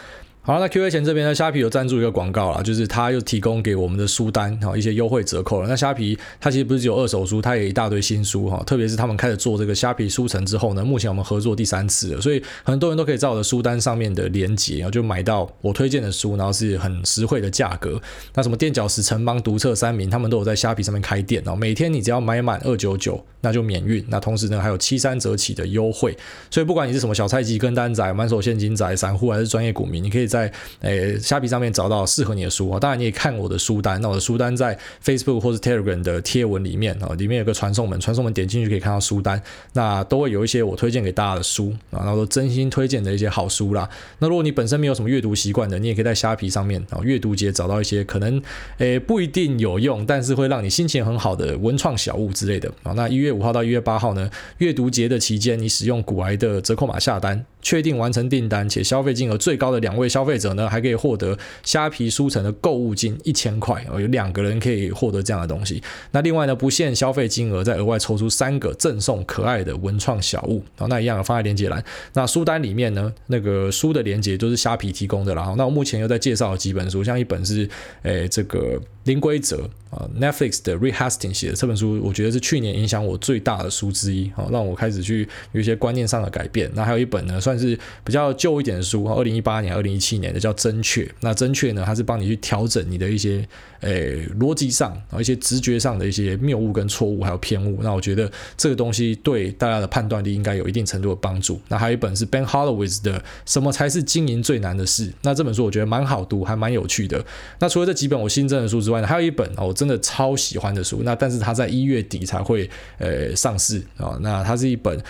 [0.44, 5.68] 好，那 Q&A 前这边呢，虾皮有赞助一个广告啦，就是他又提供给我们的书单哈一些优惠折扣了。
[5.68, 18.02] 那虾皮它其实不是只有二手书，它也一大堆新书哈，特别是他们开始做这个虾皮书城之后呢，目前我们合作第三次了，所以很多人都可以在我的书单上面的连接，然后就买到我推荐的书，然后是很实惠的价格。
[18.34, 24.04] 那什么垫脚石、城邦、独册、三民，他们都有在虾皮上面开店哦，每天你只要买满二九九，那就免运。
[24.08, 26.18] 那同时呢，还有七三折起的优惠，
[26.50, 31.18] 所以不管你是什么小菜鸡、跟单仔、满手现金仔、散户还是专业股民，你可以在诶。
[31.20, 34.00] 虾皮上面找到适合你的书啊，当然你也看我的书单。
[34.00, 39.40] 那我的书单在 Facebook 或者 Telegram 的贴文里面啊，里面有个传送门，传送门点进去可以看到书单。
[39.74, 43.88] 那都会有一些我推荐给大家的书啊，然后都真心推荐的一些好书啦。
[44.18, 48.42] 那如果你本身没有什么阅读习惯的，你也可以在虾皮上面啊阅读节找到一些可能
[48.78, 52.92] 诶不一定有用，但是会让你心情很好的文创小物之类的啊。
[52.96, 60.92] 那一月五号到一月八号呢，阅读节的期间，你使用古癌的折扣码下单，确定完成订单且消费金额最高的两位消费者呢，还可以。
[61.02, 65.82] 获得虾皮书城的购物金一千块哦，有两个人可以获得这样的东西。
[66.12, 70.62] 那另外呢，不限消费金额，再额外抽出三个赠送可爱的文创小物。
[70.76, 71.82] 好，那一样放在链接栏。
[72.12, 75.54] 那书单里面呢，那个书的链接都是虾皮提供的啦。
[75.56, 77.68] 那我目前又在介绍几本书，像一本是
[78.02, 78.80] 诶这个。
[79.04, 86.70] 零规则啊，Netflix 的 r e h a s t i n g 写的这本书，我觉得是去年影响我最大的书之一，好，让我开始去有一些观念上的改变。
[86.74, 91.04] 那还有一本呢，算是比较旧一点的书，二零一八年、二零一七年的叫《真确》。
[91.20, 93.46] 那《真确》呢，它是帮你去调整你的一些
[93.80, 97.82] 诶逻辑上啊一些直觉上的一些谬误跟错误还有偏误。
[97.82, 101.60] 那我觉得这个东西对大家的判断力应该有一定程度的帮助。
[101.68, 105.08] 那还有一本是 Ben Horowitz 的《什么才是经营最难的事》。
[105.22, 107.24] 那这本书我觉得蛮好读，还蛮有趣的。
[107.58, 111.02] 那除了这几本我新增的书之外还有一本啊我真的超喜欢的书。
[111.04, 114.18] 那但是它在一月底才会呃上市啊。
[114.20, 115.00] 那它是一本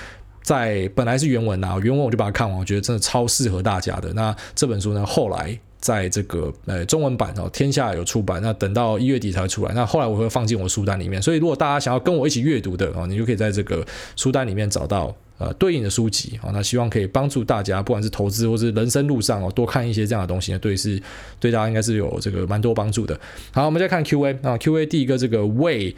[0.42, 4.12] 在本来是原文啊，原文我就把它看完，我觉得真的超适合大家的。
[4.12, 9.72] 那这本书呢，后来在这个呃中文版哦，天下有出版，那等到一月底才会出来。
[9.72, 16.50] 那后来我会放进我书单里面，所以如果大家想要跟我一起阅读的哦，你就可以在这个书单里面找到呃对应的书籍啊。
[16.52, 21.00] 那希望可以帮助大家，不管是投资或是人生路上哦，多看一些这样的东西呢，对是
[21.38, 23.18] 对大家应该是有这个蛮多帮助的。
[23.52, 25.94] 好，我们再看 Q&A 啊，Q&A 第一个这个为。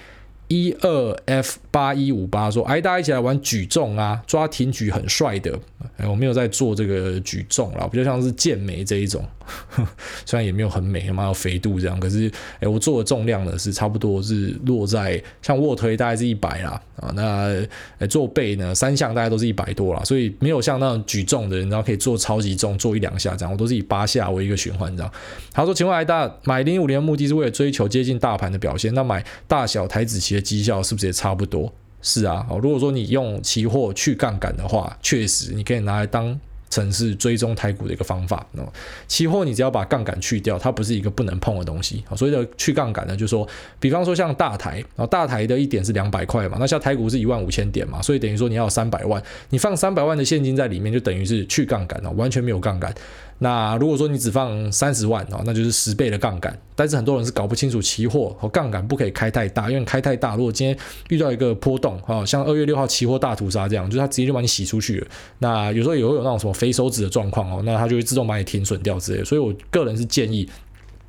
[0.48, 5.58] 一二 F 八一五八说，哎，大家一起来玩举重啊，抓挺举很帅的。
[5.96, 9.22] 哎，我没有在做这个举重啦，比较像是健美这一种，
[10.24, 12.30] 虽然也没有很美，蛮有肥度这样，可是
[12.60, 25.12] 哎，我做的重量呢是差不多是落在像卧推大概是一百啦，啊，那做背呢三项大概都是一百多啦，所以没有像那种举重的人，然后可以做超级重，做一两下这样，我都是以八下为一个循环这样。
[25.52, 31.72] 他说，请问哎大买零五年的目的是为了追求接近大盘的表现，那买大小台子期的绩效是不是也差不多？
[32.06, 38.46] 是啊，如果说你用期货去杠杆的话，确实你可以拿来当成是追踪台股的一个方法。
[39.08, 42.04] 期货你只要把杠杆去掉，它不是一个不能碰的东西。
[42.14, 43.48] 所以的去杠杆呢，就是说，
[43.80, 52.94] 比方说像大台啊，大台的一点是两百块嘛，那像台股是一万五千点嘛，所以等于说你要三百万，你放三百万的现金在里面，就等于是去杠杆了，完全没有杠杆。
[53.38, 56.56] 那如果说你只放三十万哦，那就是十倍的杠杆。
[56.76, 60.76] 但是很多人是搞不清楚期货和杠杆不可以开太大，因为开太大，如果今天
[61.08, 65.06] 遇到一个波动，哈，像二月六号期货大屠杀这样，就是它直接就把你洗出去了。
[65.38, 69.22] 那有时候也会有那种什么肥手指的状况哦，那它就会自动把你停损掉之类。
[69.22, 70.48] 所以我个人是建议。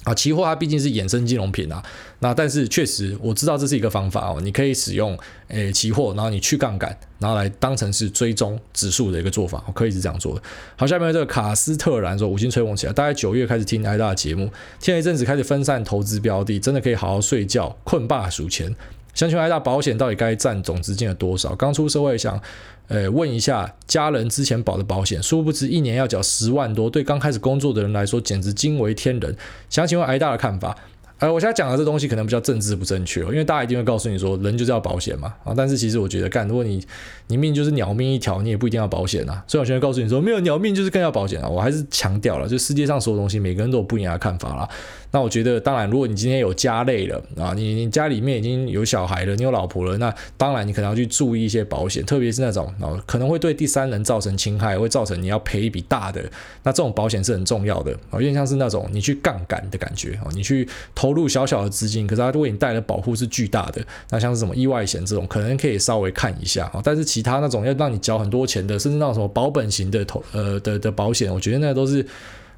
[0.06, 1.84] 啊，期货它毕竟是衍生金融品啊，
[2.20, 10.42] 那但是确实我知道这是一个方法哦，你可以使用诶期货，然后你去杠杆，然后来当成是追踪指数的一个做法，可以是这样做的。
[10.78, 18.74] 好，下面这个卡斯特兰说五星吹捧起来，大概九月开始听艾大的节目，听了一阵子开始分散投资标的，真的可以好好睡觉，困霸数钱。
[19.16, 21.56] 想请问艾大，保险到底该占总资金的多少？
[21.56, 22.40] 刚出社会想。
[22.88, 29.36] 呃，问一下家人之前保的保险，殊不知一年要缴十万多，对刚开始工作的人来说简直惊为天人。
[29.70, 30.76] 想请问挨大的看法？
[31.18, 36.86] 呃，我现在讲的这东西可能比较政治不正确哦，因为大家一定会告诉你说，人就是要保险嘛啊，但是其实我觉得，干，如果你
[37.28, 39.42] 你命就是鸟命一条，你也不一定要保险啊。
[39.48, 41.48] 所以我现在告诉你说，没有鸟命就是更要保险啊。
[41.48, 44.70] 我还是强调了，就世界上所有东西，每个人都有不一样的看法啦。
[45.16, 56.22] 那我觉得，当然，如果你今天有家累了啊，你你家里面已经有小孩了，你有老婆了，那当然你可能要去注意一些保险，特别是那种啊可能会对第三人造成侵害，会造成你要赔一笔大的，
[56.64, 63.82] 那这种保险是很重要的啊，有点像是那种你去杠杆的感觉啊，你去投入小小的资金，可是它为你带来的保护是巨大的。
[64.10, 72.06] 那像是什么意外险这种，可能可以稍微看一下啊，但是其他那种要让你交很多钱的，甚至那种什么保本型的投呃的的保险，我觉得那都是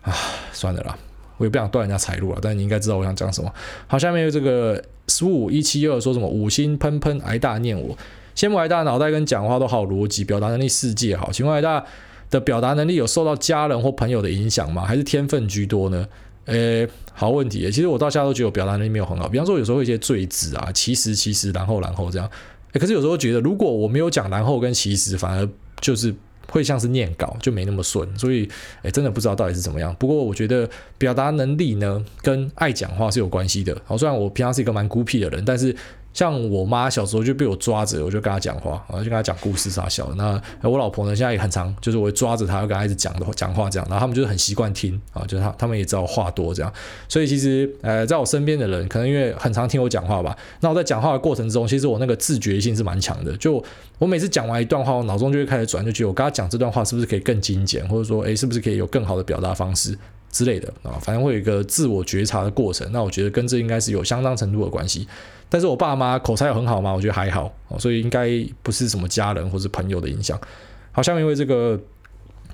[0.01, 0.11] 啊
[0.51, 0.97] 算了啦。
[1.37, 3.53] 我也不想断人家财路了，但是你应该知道我想讲什么。
[3.87, 7.95] 好，下面有这个十五一七二说什么五星喷喷挨大念我，
[8.35, 11.31] 羡慕挨大脑袋跟讲话都好逻辑，表达能力世界好。
[11.31, 11.83] 请问挨大
[12.29, 14.83] 的表达能力有受到家人或朋友的影响吗？
[14.83, 16.07] 还是天分居多呢？
[16.45, 17.69] 诶，好问题。
[17.71, 19.29] 其实我到现在都觉得我表达能力没有很好。
[19.29, 22.29] 比方说有时候一些赘字啊，其实其实然后然后这样。
[22.73, 25.47] 诶，可是有时候觉得如果我没有讲然后跟其实，反而
[25.79, 26.13] 就是。
[26.49, 28.49] 会像是念稿就没那么顺，所以
[28.83, 29.95] 哎，真的不知道到底是怎么样。
[29.99, 33.79] 不过我觉得表达能力呢，跟爱讲话是有关系的。
[33.85, 35.75] 好，虽然我平常是一个蛮孤僻的人，但是。
[36.17, 40.15] 像我妈小时候就被我抓着，我就跟她讲话，然后就跟她讲故事啥小的。
[40.15, 43.87] 那我老婆呢，现在也很常，就是我会抓着她，要跟她一直讲的讲话这样。
[43.87, 46.73] 然后他们就是很习惯听啊，就是他他们也知道话多这样。
[47.07, 50.35] 所以其实呃，在我身边的人，可能因为很常听我讲话吧。
[50.61, 53.37] 那我在讲话的过程中，其实我那个自觉性是蛮强的。
[53.37, 53.63] 就
[53.99, 59.95] 我每次讲完一段话，我脑中就会开始转，就觉得我跟她讲这段话是不是可以更精简，或者说诶，是不是可以有更好的表达方式
[60.31, 60.99] 之类的啊？
[61.01, 62.89] 反正会有一个自我觉察的过程。
[62.91, 65.07] 那我觉得跟这应该是有相当程度的关系。
[65.49, 66.93] 但是我爸妈口才有很好吗？
[66.93, 68.29] 我觉得还好，所以应该
[68.61, 70.37] 不是什么家人或是朋友的影响。
[70.91, 71.79] 好，下面因为这个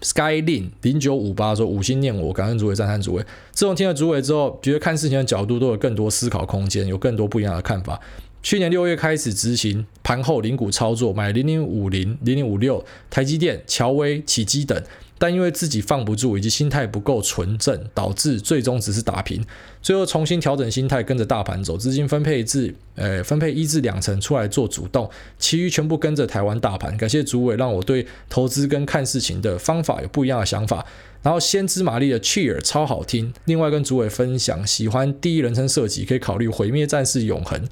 [0.01, 3.23] Skyline 零九五八说五星念我，感恩主委，赞叹主委。
[3.51, 7.99] 自从听了主委之后，觉得看事情的角度都有更多思考空间，有更多不一样的看法。
[8.43, 14.79] 去年六月开始执行盘后零股操作，买零零五零、零零五六、台积电、乔威、启基等。
[15.23, 19.41] 但因为自己放不住以及心态不够纯正，导致最终只是打平。
[19.81, 25.09] 最后重新调整心态，跟着大盘走，资金分配至呃分配一至两成出来做主动，
[25.39, 26.97] 其余全部跟着台湾大盘。
[26.97, 30.86] 感谢主委让我对投资跟看事情的方法有不一样的想法。
[31.21, 33.33] 然后先知玛丽的 Cheer 超好听。
[33.45, 37.65] 另外跟主委分享，喜欢第一人称射击，可以考虑毁灭战士永恒。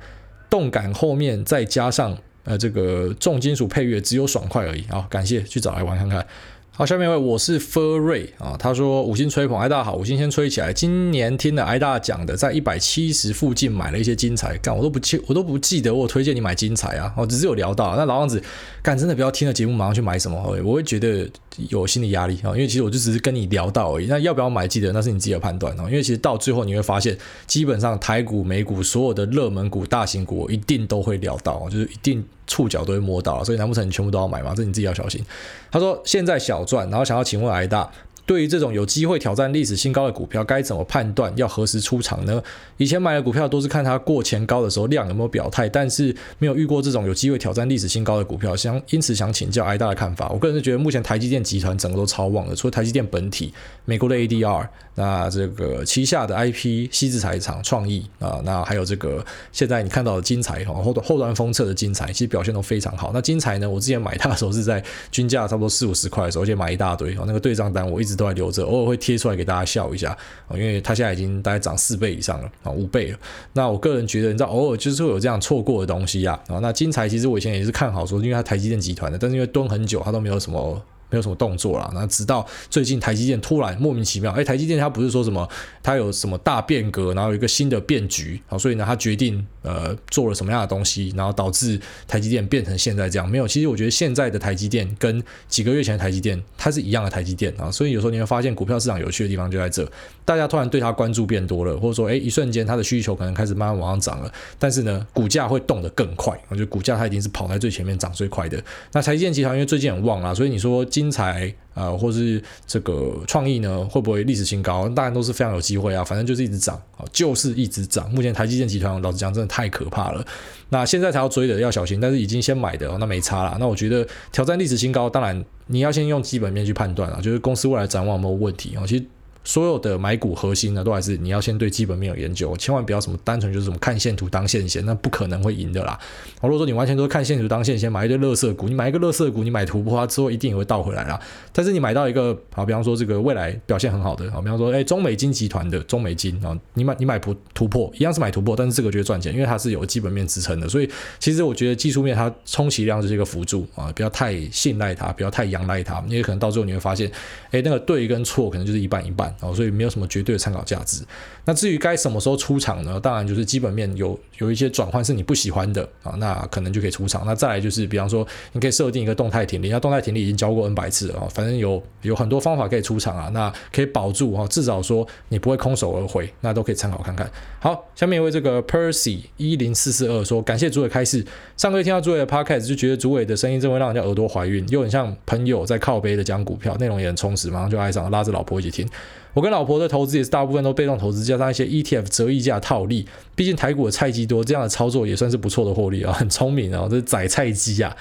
[0.50, 4.86] 动感后面再加上呃这个重金属配乐，只有爽快而已。
[4.90, 6.26] 好，感谢去找来玩看看。
[6.74, 10.72] 好，下面一位我是 furry 啊，他说五星吹捧，哎大家好，五星先吹起来。
[10.72, 17.94] 今年听了挨大家讲的，在一百七十附近买了一些精彩，干我都不记，我都不记得我推荐你买精彩啊，我只是有聊到。
[17.98, 18.42] 那老样子，
[18.82, 21.30] 干真的不要听了节目马上去买什么，我会觉得
[21.68, 24.06] 有心理压力啊，因为其实我就只是跟你聊到而已。
[24.06, 25.84] 那要不要买，记得那是你自己的判断哦。
[25.88, 32.24] 因为其实到最后你会发现，基本上台股、美股所有的热门股、大型股，我一定都会聊到，就是一定。
[32.52, 34.54] 触角都会摸到，所以难不成你全部都要买吗？
[34.54, 35.24] 这你自己要小心。
[35.72, 37.90] 他说现在小赚，然后想要请问挨大。
[38.32, 42.42] 对于这种有机会挑战历史新高的股票，该怎么判断要何时出场呢？
[42.78, 50.30] 以前买的股票都是看它过前高的时候量有没有表态，但是没有遇过这种有机会挑战历史新高的股票，想因此想请教挨大的看法。
[50.30, 54.66] 我个人是觉得目前台积电集团整个都超旺的，除了台积电本体、美国的 ADR，
[54.96, 63.12] 那这个旗下的 IP 矽智财厂创意啊，那还有这个现在你看到的精材哈，后端后端封测的精材，其实表现都非常好。
[63.14, 68.21] 那精材呢，我之前买它的时候是在均价差不多四五十块的时候，而且买一大堆哦，那个对账单我一直。
[68.22, 70.16] 都还留着，偶尔会贴出来给大家笑一下
[70.48, 73.18] 啊，因为它现在已经大概涨四倍以上了啊，五倍了。
[73.54, 76.60] 那我个人觉得，你知道，偶尔就是会有这样错过的东西啊啊。
[76.62, 80.80] 那金财其实我以前也是看好说，因为它台积电集团的，但是因为蹲很久，它都没有什么。
[81.12, 85.48] 没有什么动作了，那直到最近台积电突然莫名其妙，哎，台积电它不是说什么
[85.84, 93.30] 它有什么大变革，然后有一个新的变局，啊，所以呢，它决定呃做了什么样的东西，然后导致台积电变成现在这样。
[93.30, 99.86] 没有，其实我觉得现在的台积电跟几个月前的台积电它是一样的台积电啊，所以有时候你会发现股票市场有趣的地方就在这，
[100.26, 108.62] 大家突然对它关注变多了，或者说哎一瞬间它的需求可能开始慢慢往上涨了，但是呢股价会动得更快，我觉得股价它已经是跑在最前面涨最快的。
[108.92, 110.82] 那台积电集团因为最近很旺啊，所以你说。
[110.92, 114.90] 精材啊、呃，或是这个创意呢，会不会历史新高？
[114.90, 116.82] 当然都是非常有机会啊，反正就是一直涨，
[117.14, 118.12] 就是一直涨。
[118.12, 120.26] 目前台积电集团，老实讲，真的太可怕了。
[120.70, 123.56] 那现在才要追的要小心，但是已经先买的，那没差了。
[123.60, 128.84] 那我觉得挑战历史新高，当然你要先用基本面去判断啊，就是公司未来展望有没有问题啊。
[128.86, 129.06] 其实。
[129.44, 136.00] 所有的买股核心呢，都还是你要先对基本面有研究，千万不要什么单纯就是什么看线图当线线，那不可能会赢的啦。
[136.42, 141.20] 如果说你完全都是看线图当线线，买一堆垃圾股，你买一个垃圾股，你买突破它之后一定也会倒回来啦。
[141.52, 150.70] 但是你买到一个好，比方说这个未来表现很好的，好，比方说哎中美金集团的中美金啊，你买你买不突破一样是买突破，但是这个就会赚钱，因为它是有基本面支撑的。
[150.70, 157.12] 所以其实我觉得技术面它充其量就是一个辅助啊，不要太信赖它，不要太仰赖它，因为可能到最后你会发现，
[157.52, 160.08] 哎那个对跟错可能就是一半一半啊，所以没有什么。
[160.12, 161.06] 绝对的参考价值。
[161.46, 163.00] 那至于该什么时候出场呢？
[163.00, 167.24] 当然就是基本面有有一些转换是你不喜欢的啊，那可能就可以出场。
[167.26, 177.32] 那再来就是，比方说你可以设定一个动态停利，那动态停利已经教过 N 百次了啊，反正有有很多方法可以出场啊，那可以保住哈，至少说你不会空手而回，那都可以参考看看。
[177.60, 188.86] 好，下面一位这个 Percy 一零四四二说，感谢主委开示，上个月听到主委的 Podcast 就觉得主委的声音真会让人家耳朵怀孕，又很像朋友在靠背的讲股票，内容也很充实，马上就爱上，拉着老婆一起听。
[189.34, 193.08] 我跟老婆的投资也是大部分都被动投资，加上一些 ETF 折溢价套利。
[193.36, 197.96] 毕竟台股的菜鸡多，这样的操作也算是不错的获利啊，很聪明啊，这是宰菜鸡啊。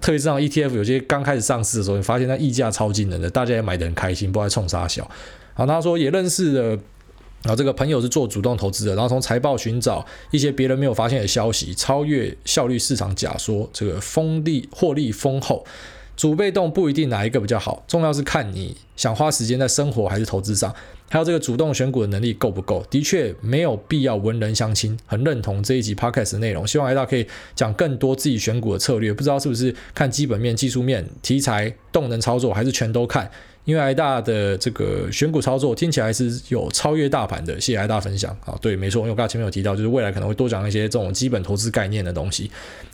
[0.00, 5.08] 特别是像 ETF 有些刚开始上市的时候，你发现它溢价超惊人的，大家也买得很开心，不知道冲啥小。
[5.54, 6.70] 好，他说也认识了，
[7.42, 15.64] 然后这个朋友是做主动投资的，然后从财报寻找一些别人没有发现的消息，超越效率市场假说，这个丰利获利丰厚。
[16.16, 20.72] 主被动不一定哪一个比较好，重要是看你想花时间在生活还是投资上，
[21.10, 22.84] 还有这个主动选股的能力够不够。
[22.88, 26.64] 的确没有必要文人相亲，很认同这一集 podcast 的内容。
[26.66, 33.28] 希望艾大可以讲更多自己选股的策略，不知道是不是看基本面、技术面、题材、动能操作，还是全都看？
[33.64, 37.54] 因为艾大的这个选股操作听起来是有超越大盘的。
[37.54, 42.50] 谢谢艾大分享啊，对，没错，因为我刚才前面有提到，就是未来可能会多讲一些这种基本投资概念的东西。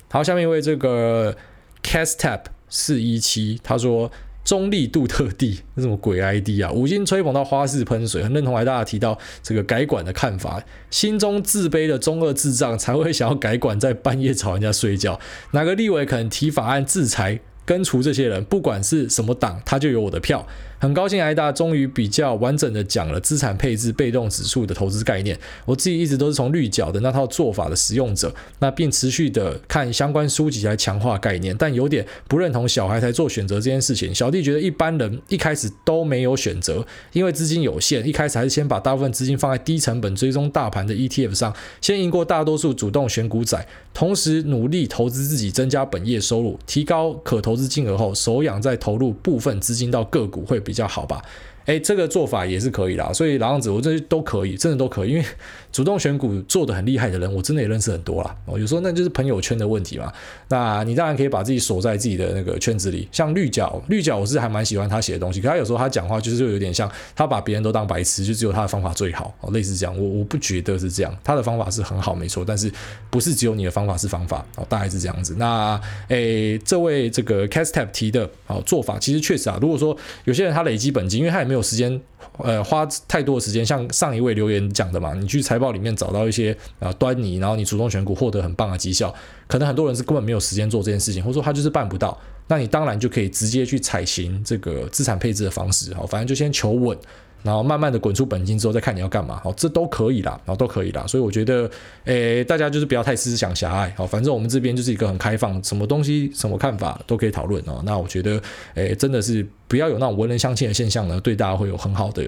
[0.09, 1.37] 好，下面一位这个
[1.83, 2.41] Castap。
[2.71, 4.11] 四一七，他说
[4.43, 6.73] 中立杜特地， 那什么鬼 ID 啊？
[6.73, 10.63] 五星吹捧到花式喷水，很认同还大家提到这个改管的看法。
[10.91, 15.21] 心中自卑的中二智障才会想要改管，在半夜吵人家睡觉。
[15.53, 18.43] 哪个立委可能提法案制裁根除这些人？
[18.45, 20.47] 不管是什么党，他就有我的票。
[20.81, 25.39] 很高兴，癌大终于比较完整的讲了资产配置被动指数的投资概念。
[25.67, 34.15] 我自己一直都是从绿角的那套做法的使用者，那并持续的看相关书籍来强化概念，但有点不认同小孩才做选择这件事情。
[34.15, 43.63] 小弟觉得一般人一开始都没有选择，因为资金有限，一开始还是先把大部分资金放在低成本追踪大盘的 ETF 上，先赢过大多数主动选股仔，
[43.93, 51.21] 同时努力投资自己，增加本业收入，提高可投资金额后，手痒再投入部分资金到个股会比较好吧。
[51.67, 55.25] 哎，这个做法也是可以啦，所以老样子，我这都可以，真的都可以，因为
[55.71, 58.37] 主动选股做得很厉害的人，我真的也认识很多啦。
[58.47, 60.13] 哦，有时候那就是朋友圈的问题嘛。
[60.49, 69.97] 那你当然可以把自己锁在自己的那个圈子里，像绿角，绿角我是还蛮喜欢他写的东西，可他有时候他讲话就是就有点像他把别人都当白痴，就只有他的方法最好，哦，类似这样。
[69.97, 72.69] 我我不觉得是这样，他的方法是很好，没错，但是
[73.09, 75.37] 不是只有你的方法是方法，哦，大概是这样子。
[75.39, 82.01] 那哎，这位这个 Castep 提的哦做法，其实确实啊，如果说有些人他累积本金，因为他也没有时间。
[82.43, 89.15] 呃，花太多的时间，像上一位留言讲的嘛，你去财报里面找到一些啊端倪，然后你主动选股获得很棒的绩效，
[89.47, 96.97] 可能很多人是根本没有时间做这件事情，或者说他就是办不到，那你当然就可以直接去采行这个资产配置的方式，好，反正就先求稳。
[97.43, 101.71] 然后慢慢的滚出本金之后再看你要干嘛，好，这都可以啦，然后都可以啦，所以我觉得，
[102.05, 107.83] 诶，大家就是不要太思想狭隘，好，反正我们这边就是一个很开放，什么东西什么看法都可以讨论哦。
[107.85, 108.41] 那我觉得，
[108.75, 112.25] 诶，真的是不要有那种文人相轻的现象呢，对大家会有很好的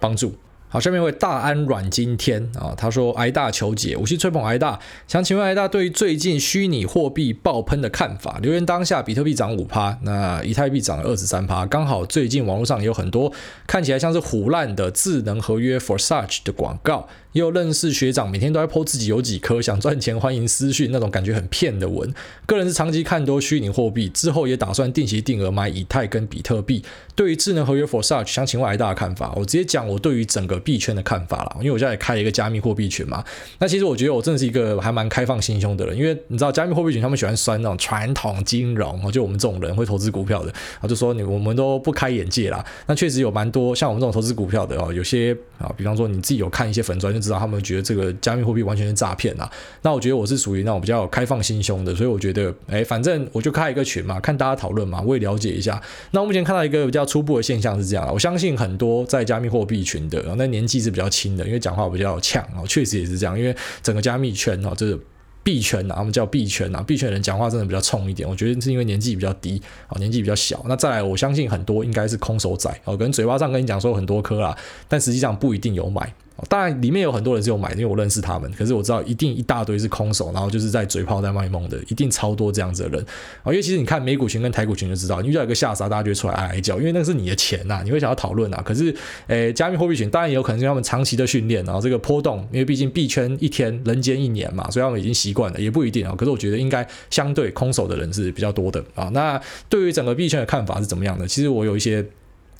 [0.00, 0.34] 帮助。
[0.74, 8.40] 好，下面一位大安阮今天啊，他说挨大求解，我是吹捧挨大，想请问挨大对于最近虚拟货币爆喷的看法。
[8.42, 13.32] 留言当下，比特币涨五趴，那以太币涨了二十三趴，刚好最近网络上有很多
[13.68, 17.06] 看起来像是唬烂的智能合约 For Such 的广告。
[17.34, 22.08] 也有认识学长，每天都在 po 自己有几颗，想赚钱欢迎私讯那种感觉很骗的文。
[22.46, 26.84] 个人是长期看多虚拟货币，之后也打算定期定额买以太跟比特币。
[27.16, 29.32] 对于智能合约 Forsage，想请问癌大的看法。
[29.34, 33.24] 我直接讲我对于整个币圈的看法了，因为我现在也开了一个加密货币群嘛。
[33.58, 42.64] 那其实我觉得我真的是一个还蛮开放心胸的人，因为你知道加密货币群他们喜欢酸那种传统金融，就我们这种人会投资股票的，啊就说你我们都不开眼界啦。
[42.86, 47.14] 那确实有蛮多像我们这种投资股票的哦，有些啊，比方说你自己有看一些粉专。
[47.24, 49.50] 知道他们觉得这个加密货币完全是诈骗啊，
[49.82, 55.80] 那我觉得我是属于那种比较开放心胸的，所以我觉得，哎，反正我就开一个群嘛，看大家讨论嘛，我也了解一下。
[56.10, 64.98] 那我目前看到一个比较初步的现象是这样，我相信很多在加密货币群的，那年纪是比较轻的，因为讲话比较呛啊，确实也是这样，因为整个加密圈哦，就是。
[65.44, 70.64] 币圈啊，他们叫币圈啊，币圈人讲话真的比较冲一点，我觉得是因为年纪比较低啊，年纪比较小。
[70.66, 74.56] 那再来，我相信很多应该是空手仔哦，可能嘴巴上跟你讲说很多颗啦，
[74.88, 76.10] 但实际上不一定有买。
[76.48, 78.50] 当然，里面有很多人是有买，因为我认识他们。
[78.52, 83.00] 可是我知道一定一大堆是空手，然后就是在嘴炮在卖梦的，一定超多这样子的人
[83.42, 83.46] 啊。
[83.46, 88.62] 因为其实你看美股群跟台股群就知道，你遇到一个下杀，大家就会出来哀哀叫，因为那是你的钱呐、啊，你会想要讨论啊。
[88.64, 88.94] 可是，
[89.26, 96.14] 诶、加密货币群当然也有可能是他们长期的训练，然后这个波动，因为毕竟币圈一天人间一年嘛，所以他们已经习惯了，也不一定啊。
[96.16, 99.10] 可是我觉得应该相对空手的人是比较多的啊。
[99.12, 101.26] 那对于整个币圈的看法是怎么样的？
[101.26, 102.04] 其实我有一些。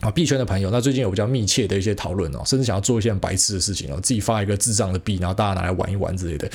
[0.05, 6.47] 啊，币圈的朋友，那最近有比较密切的一些讨论哦，甚至想要做一些很白痴的事情哦，自己发一个智障的币，然后大家拿来玩一玩之类的，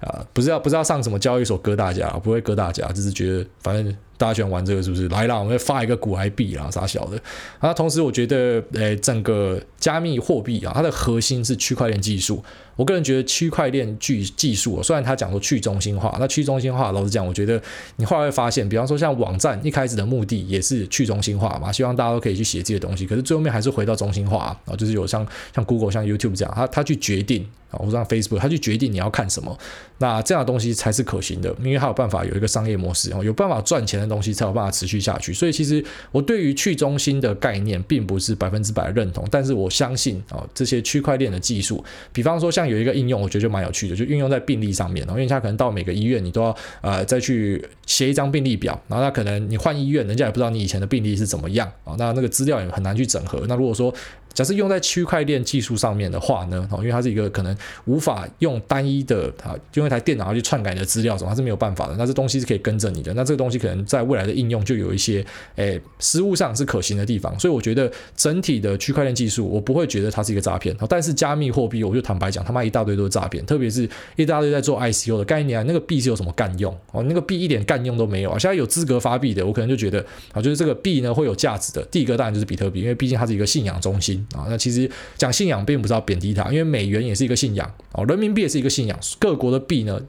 [0.00, 3.96] 啊，不是要不是要上什么交易所割大家，不会割大家，只是觉得反正。
[4.18, 5.08] 大家喜欢玩这个是不是？
[5.08, 7.18] 来了，我们发一个古埃币啦，啥小的。
[7.62, 12.44] 那同时，我觉得，诶，整个加密货币啊，它的核心是区块链技术。
[12.76, 17.60] 我个人觉得，区块链技技术，虽然它讲说去中心化，那去中心化，老实讲，我觉得
[17.96, 23.06] 你后来会发现，比方说像网站一开始的目的也是去中心化嘛，希望大家都可以去写这些东西。
[23.06, 27.46] 可是最后面还是回到中心化啊，就是有像像 Google、像 YouTube 这样，他他去决定。
[27.70, 29.54] 啊，或者让 Facebook，他去决定你要看什么，
[29.98, 35.32] 那这样的东西才是可行的，因为它有办法有一个商业模式，有办法赚钱东西才有办法持续下去。
[35.32, 53.44] 所以其实我对于去中心的概念并不是百分之百认同，但是我相信啊，这些区块链的技术，比方说像有一个应用，我觉得就蛮有趣的，就运用在病历上面，因为它可能到每个医院你都要呃再去写一张病历表，然后那可能你换医院，人家也不知道你以前的病历是怎么样啊，那那个资料也很难去整合。
[53.48, 53.92] 那如果说
[54.38, 61.96] 假设用在区块链技术上面的话呢，因为它是一个可能无法用单一的啊，用一台电脑去篡改你的资料，什么它是没有办法的。
[61.98, 65.26] 那这东西是可以跟着你的，那这个东西可能在未来的应用就有一些，
[65.56, 67.36] 诶，实务上是可行的地方。
[67.36, 70.72] 所以我觉得整体的区块链技术，我不会觉得它是一个诈骗。
[70.88, 76.72] 但是加密货币，我就坦白讲，他妈一大堆都是诈骗，特别是一大堆在做 ICO 的概念啊，那个币是有什么干用？
[76.92, 78.38] 哦，那个币一点干用都没有啊。
[78.38, 79.98] 现在有资格发币的，我可能就觉得
[80.30, 81.84] 啊，就是这个币呢会有价值的。
[81.90, 84.46] 第一个当然就是比特币，因为毕竟它是一个信仰中心啊。
[84.48, 84.90] 那其实。
[85.16, 88.98] 讲信仰并不是要贬低它，因为美元也是一个信仰哦，人民币也是一个信仰。
[89.18, 90.00] 各国的币呢，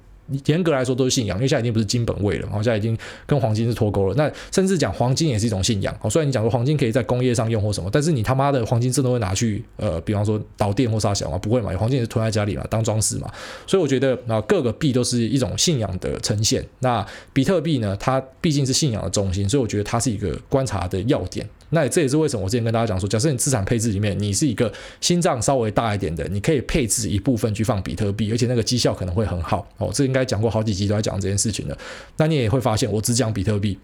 [0.46, 2.96] 严格来说都是信仰，因为现在已经不是金本位了，然后现在已经
[3.26, 4.14] 跟黄金是脱钩了。
[4.16, 5.96] 那甚至讲黄金也是一种信仰。
[6.02, 11.38] 哦，虽然你讲说黄金可以在工业上用或什么，但是你他妈的黄金真的会拿去呃，比方说导电或啥小吗？
[11.38, 13.32] 不会嘛，黄金也是囤在家里嘛，当装饰嘛。
[13.66, 16.64] 所以我觉得啊，各个币都是一种信仰的呈现。
[16.80, 17.04] 那
[17.34, 21.48] 比特币呢，它毕竟是信仰的中心，所以我觉得它是一个观察的要点。
[21.72, 29.90] 那这也是为什么我之前跟大家讲说，假设你资产配置里面你是一个心脏稍微大一点的，你可以配置一部分去放比特币，而且那个绩效可能会很好哦。
[29.94, 31.78] 这应该讲过好几集都在讲这件事情了。
[32.18, 33.78] 那你也会发现，我只讲比特币。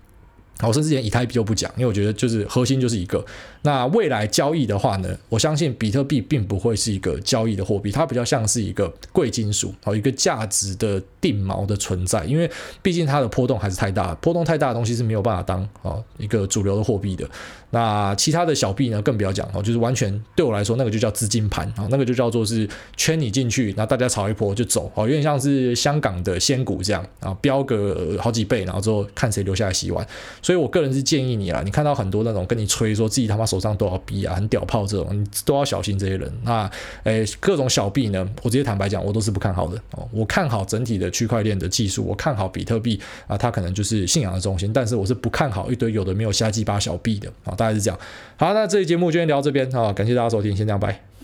[0.62, 3.24] 我甚至连以太币就不讲，因为我觉得就是核心就是一个。
[3.64, 12.24] 那未来交易的话呢，我相信比特币并不会是一个交易的货币，它比较像是一个贵金属，好一个价值的定锚的存在。
[12.24, 12.50] 因为
[12.82, 17.30] 毕竟它的波动还是太大，波动太大的东西是没有办法当啊一个主流的货币的。
[17.76, 22.66] 那其他的小币呢，更不要讲哦，就是完全对我来说，那个就叫资金盘啊，那个就叫做是
[22.96, 30.08] 圈你进去，那大家炒一波就走，哦，有点像是香港的仙股这样啊，飙个好几倍，然后之后看谁留下来洗碗。
[30.42, 36.32] 所以我个人是建议你啊，你看到很多那种跟你吹说自己他妈手上多少币啊，很屌炮这种，你都要小心这些人。
[36.44, 36.72] 那
[37.04, 40.08] 诶，各种小币呢，我直接坦白讲，我都是不看好的哦。
[40.12, 42.98] 我看好整体的区块链的技术，我看好比特币
[43.28, 47.54] 啊，它可能就是信仰的中心，但是我是不看好一堆有的没有瞎鸡巴小币的啊。
[47.56, 48.00] 大概是这样，
[48.38, 51.15] 好，那这期节目就先聊到这边啊，感谢大家收听，先这样，拜。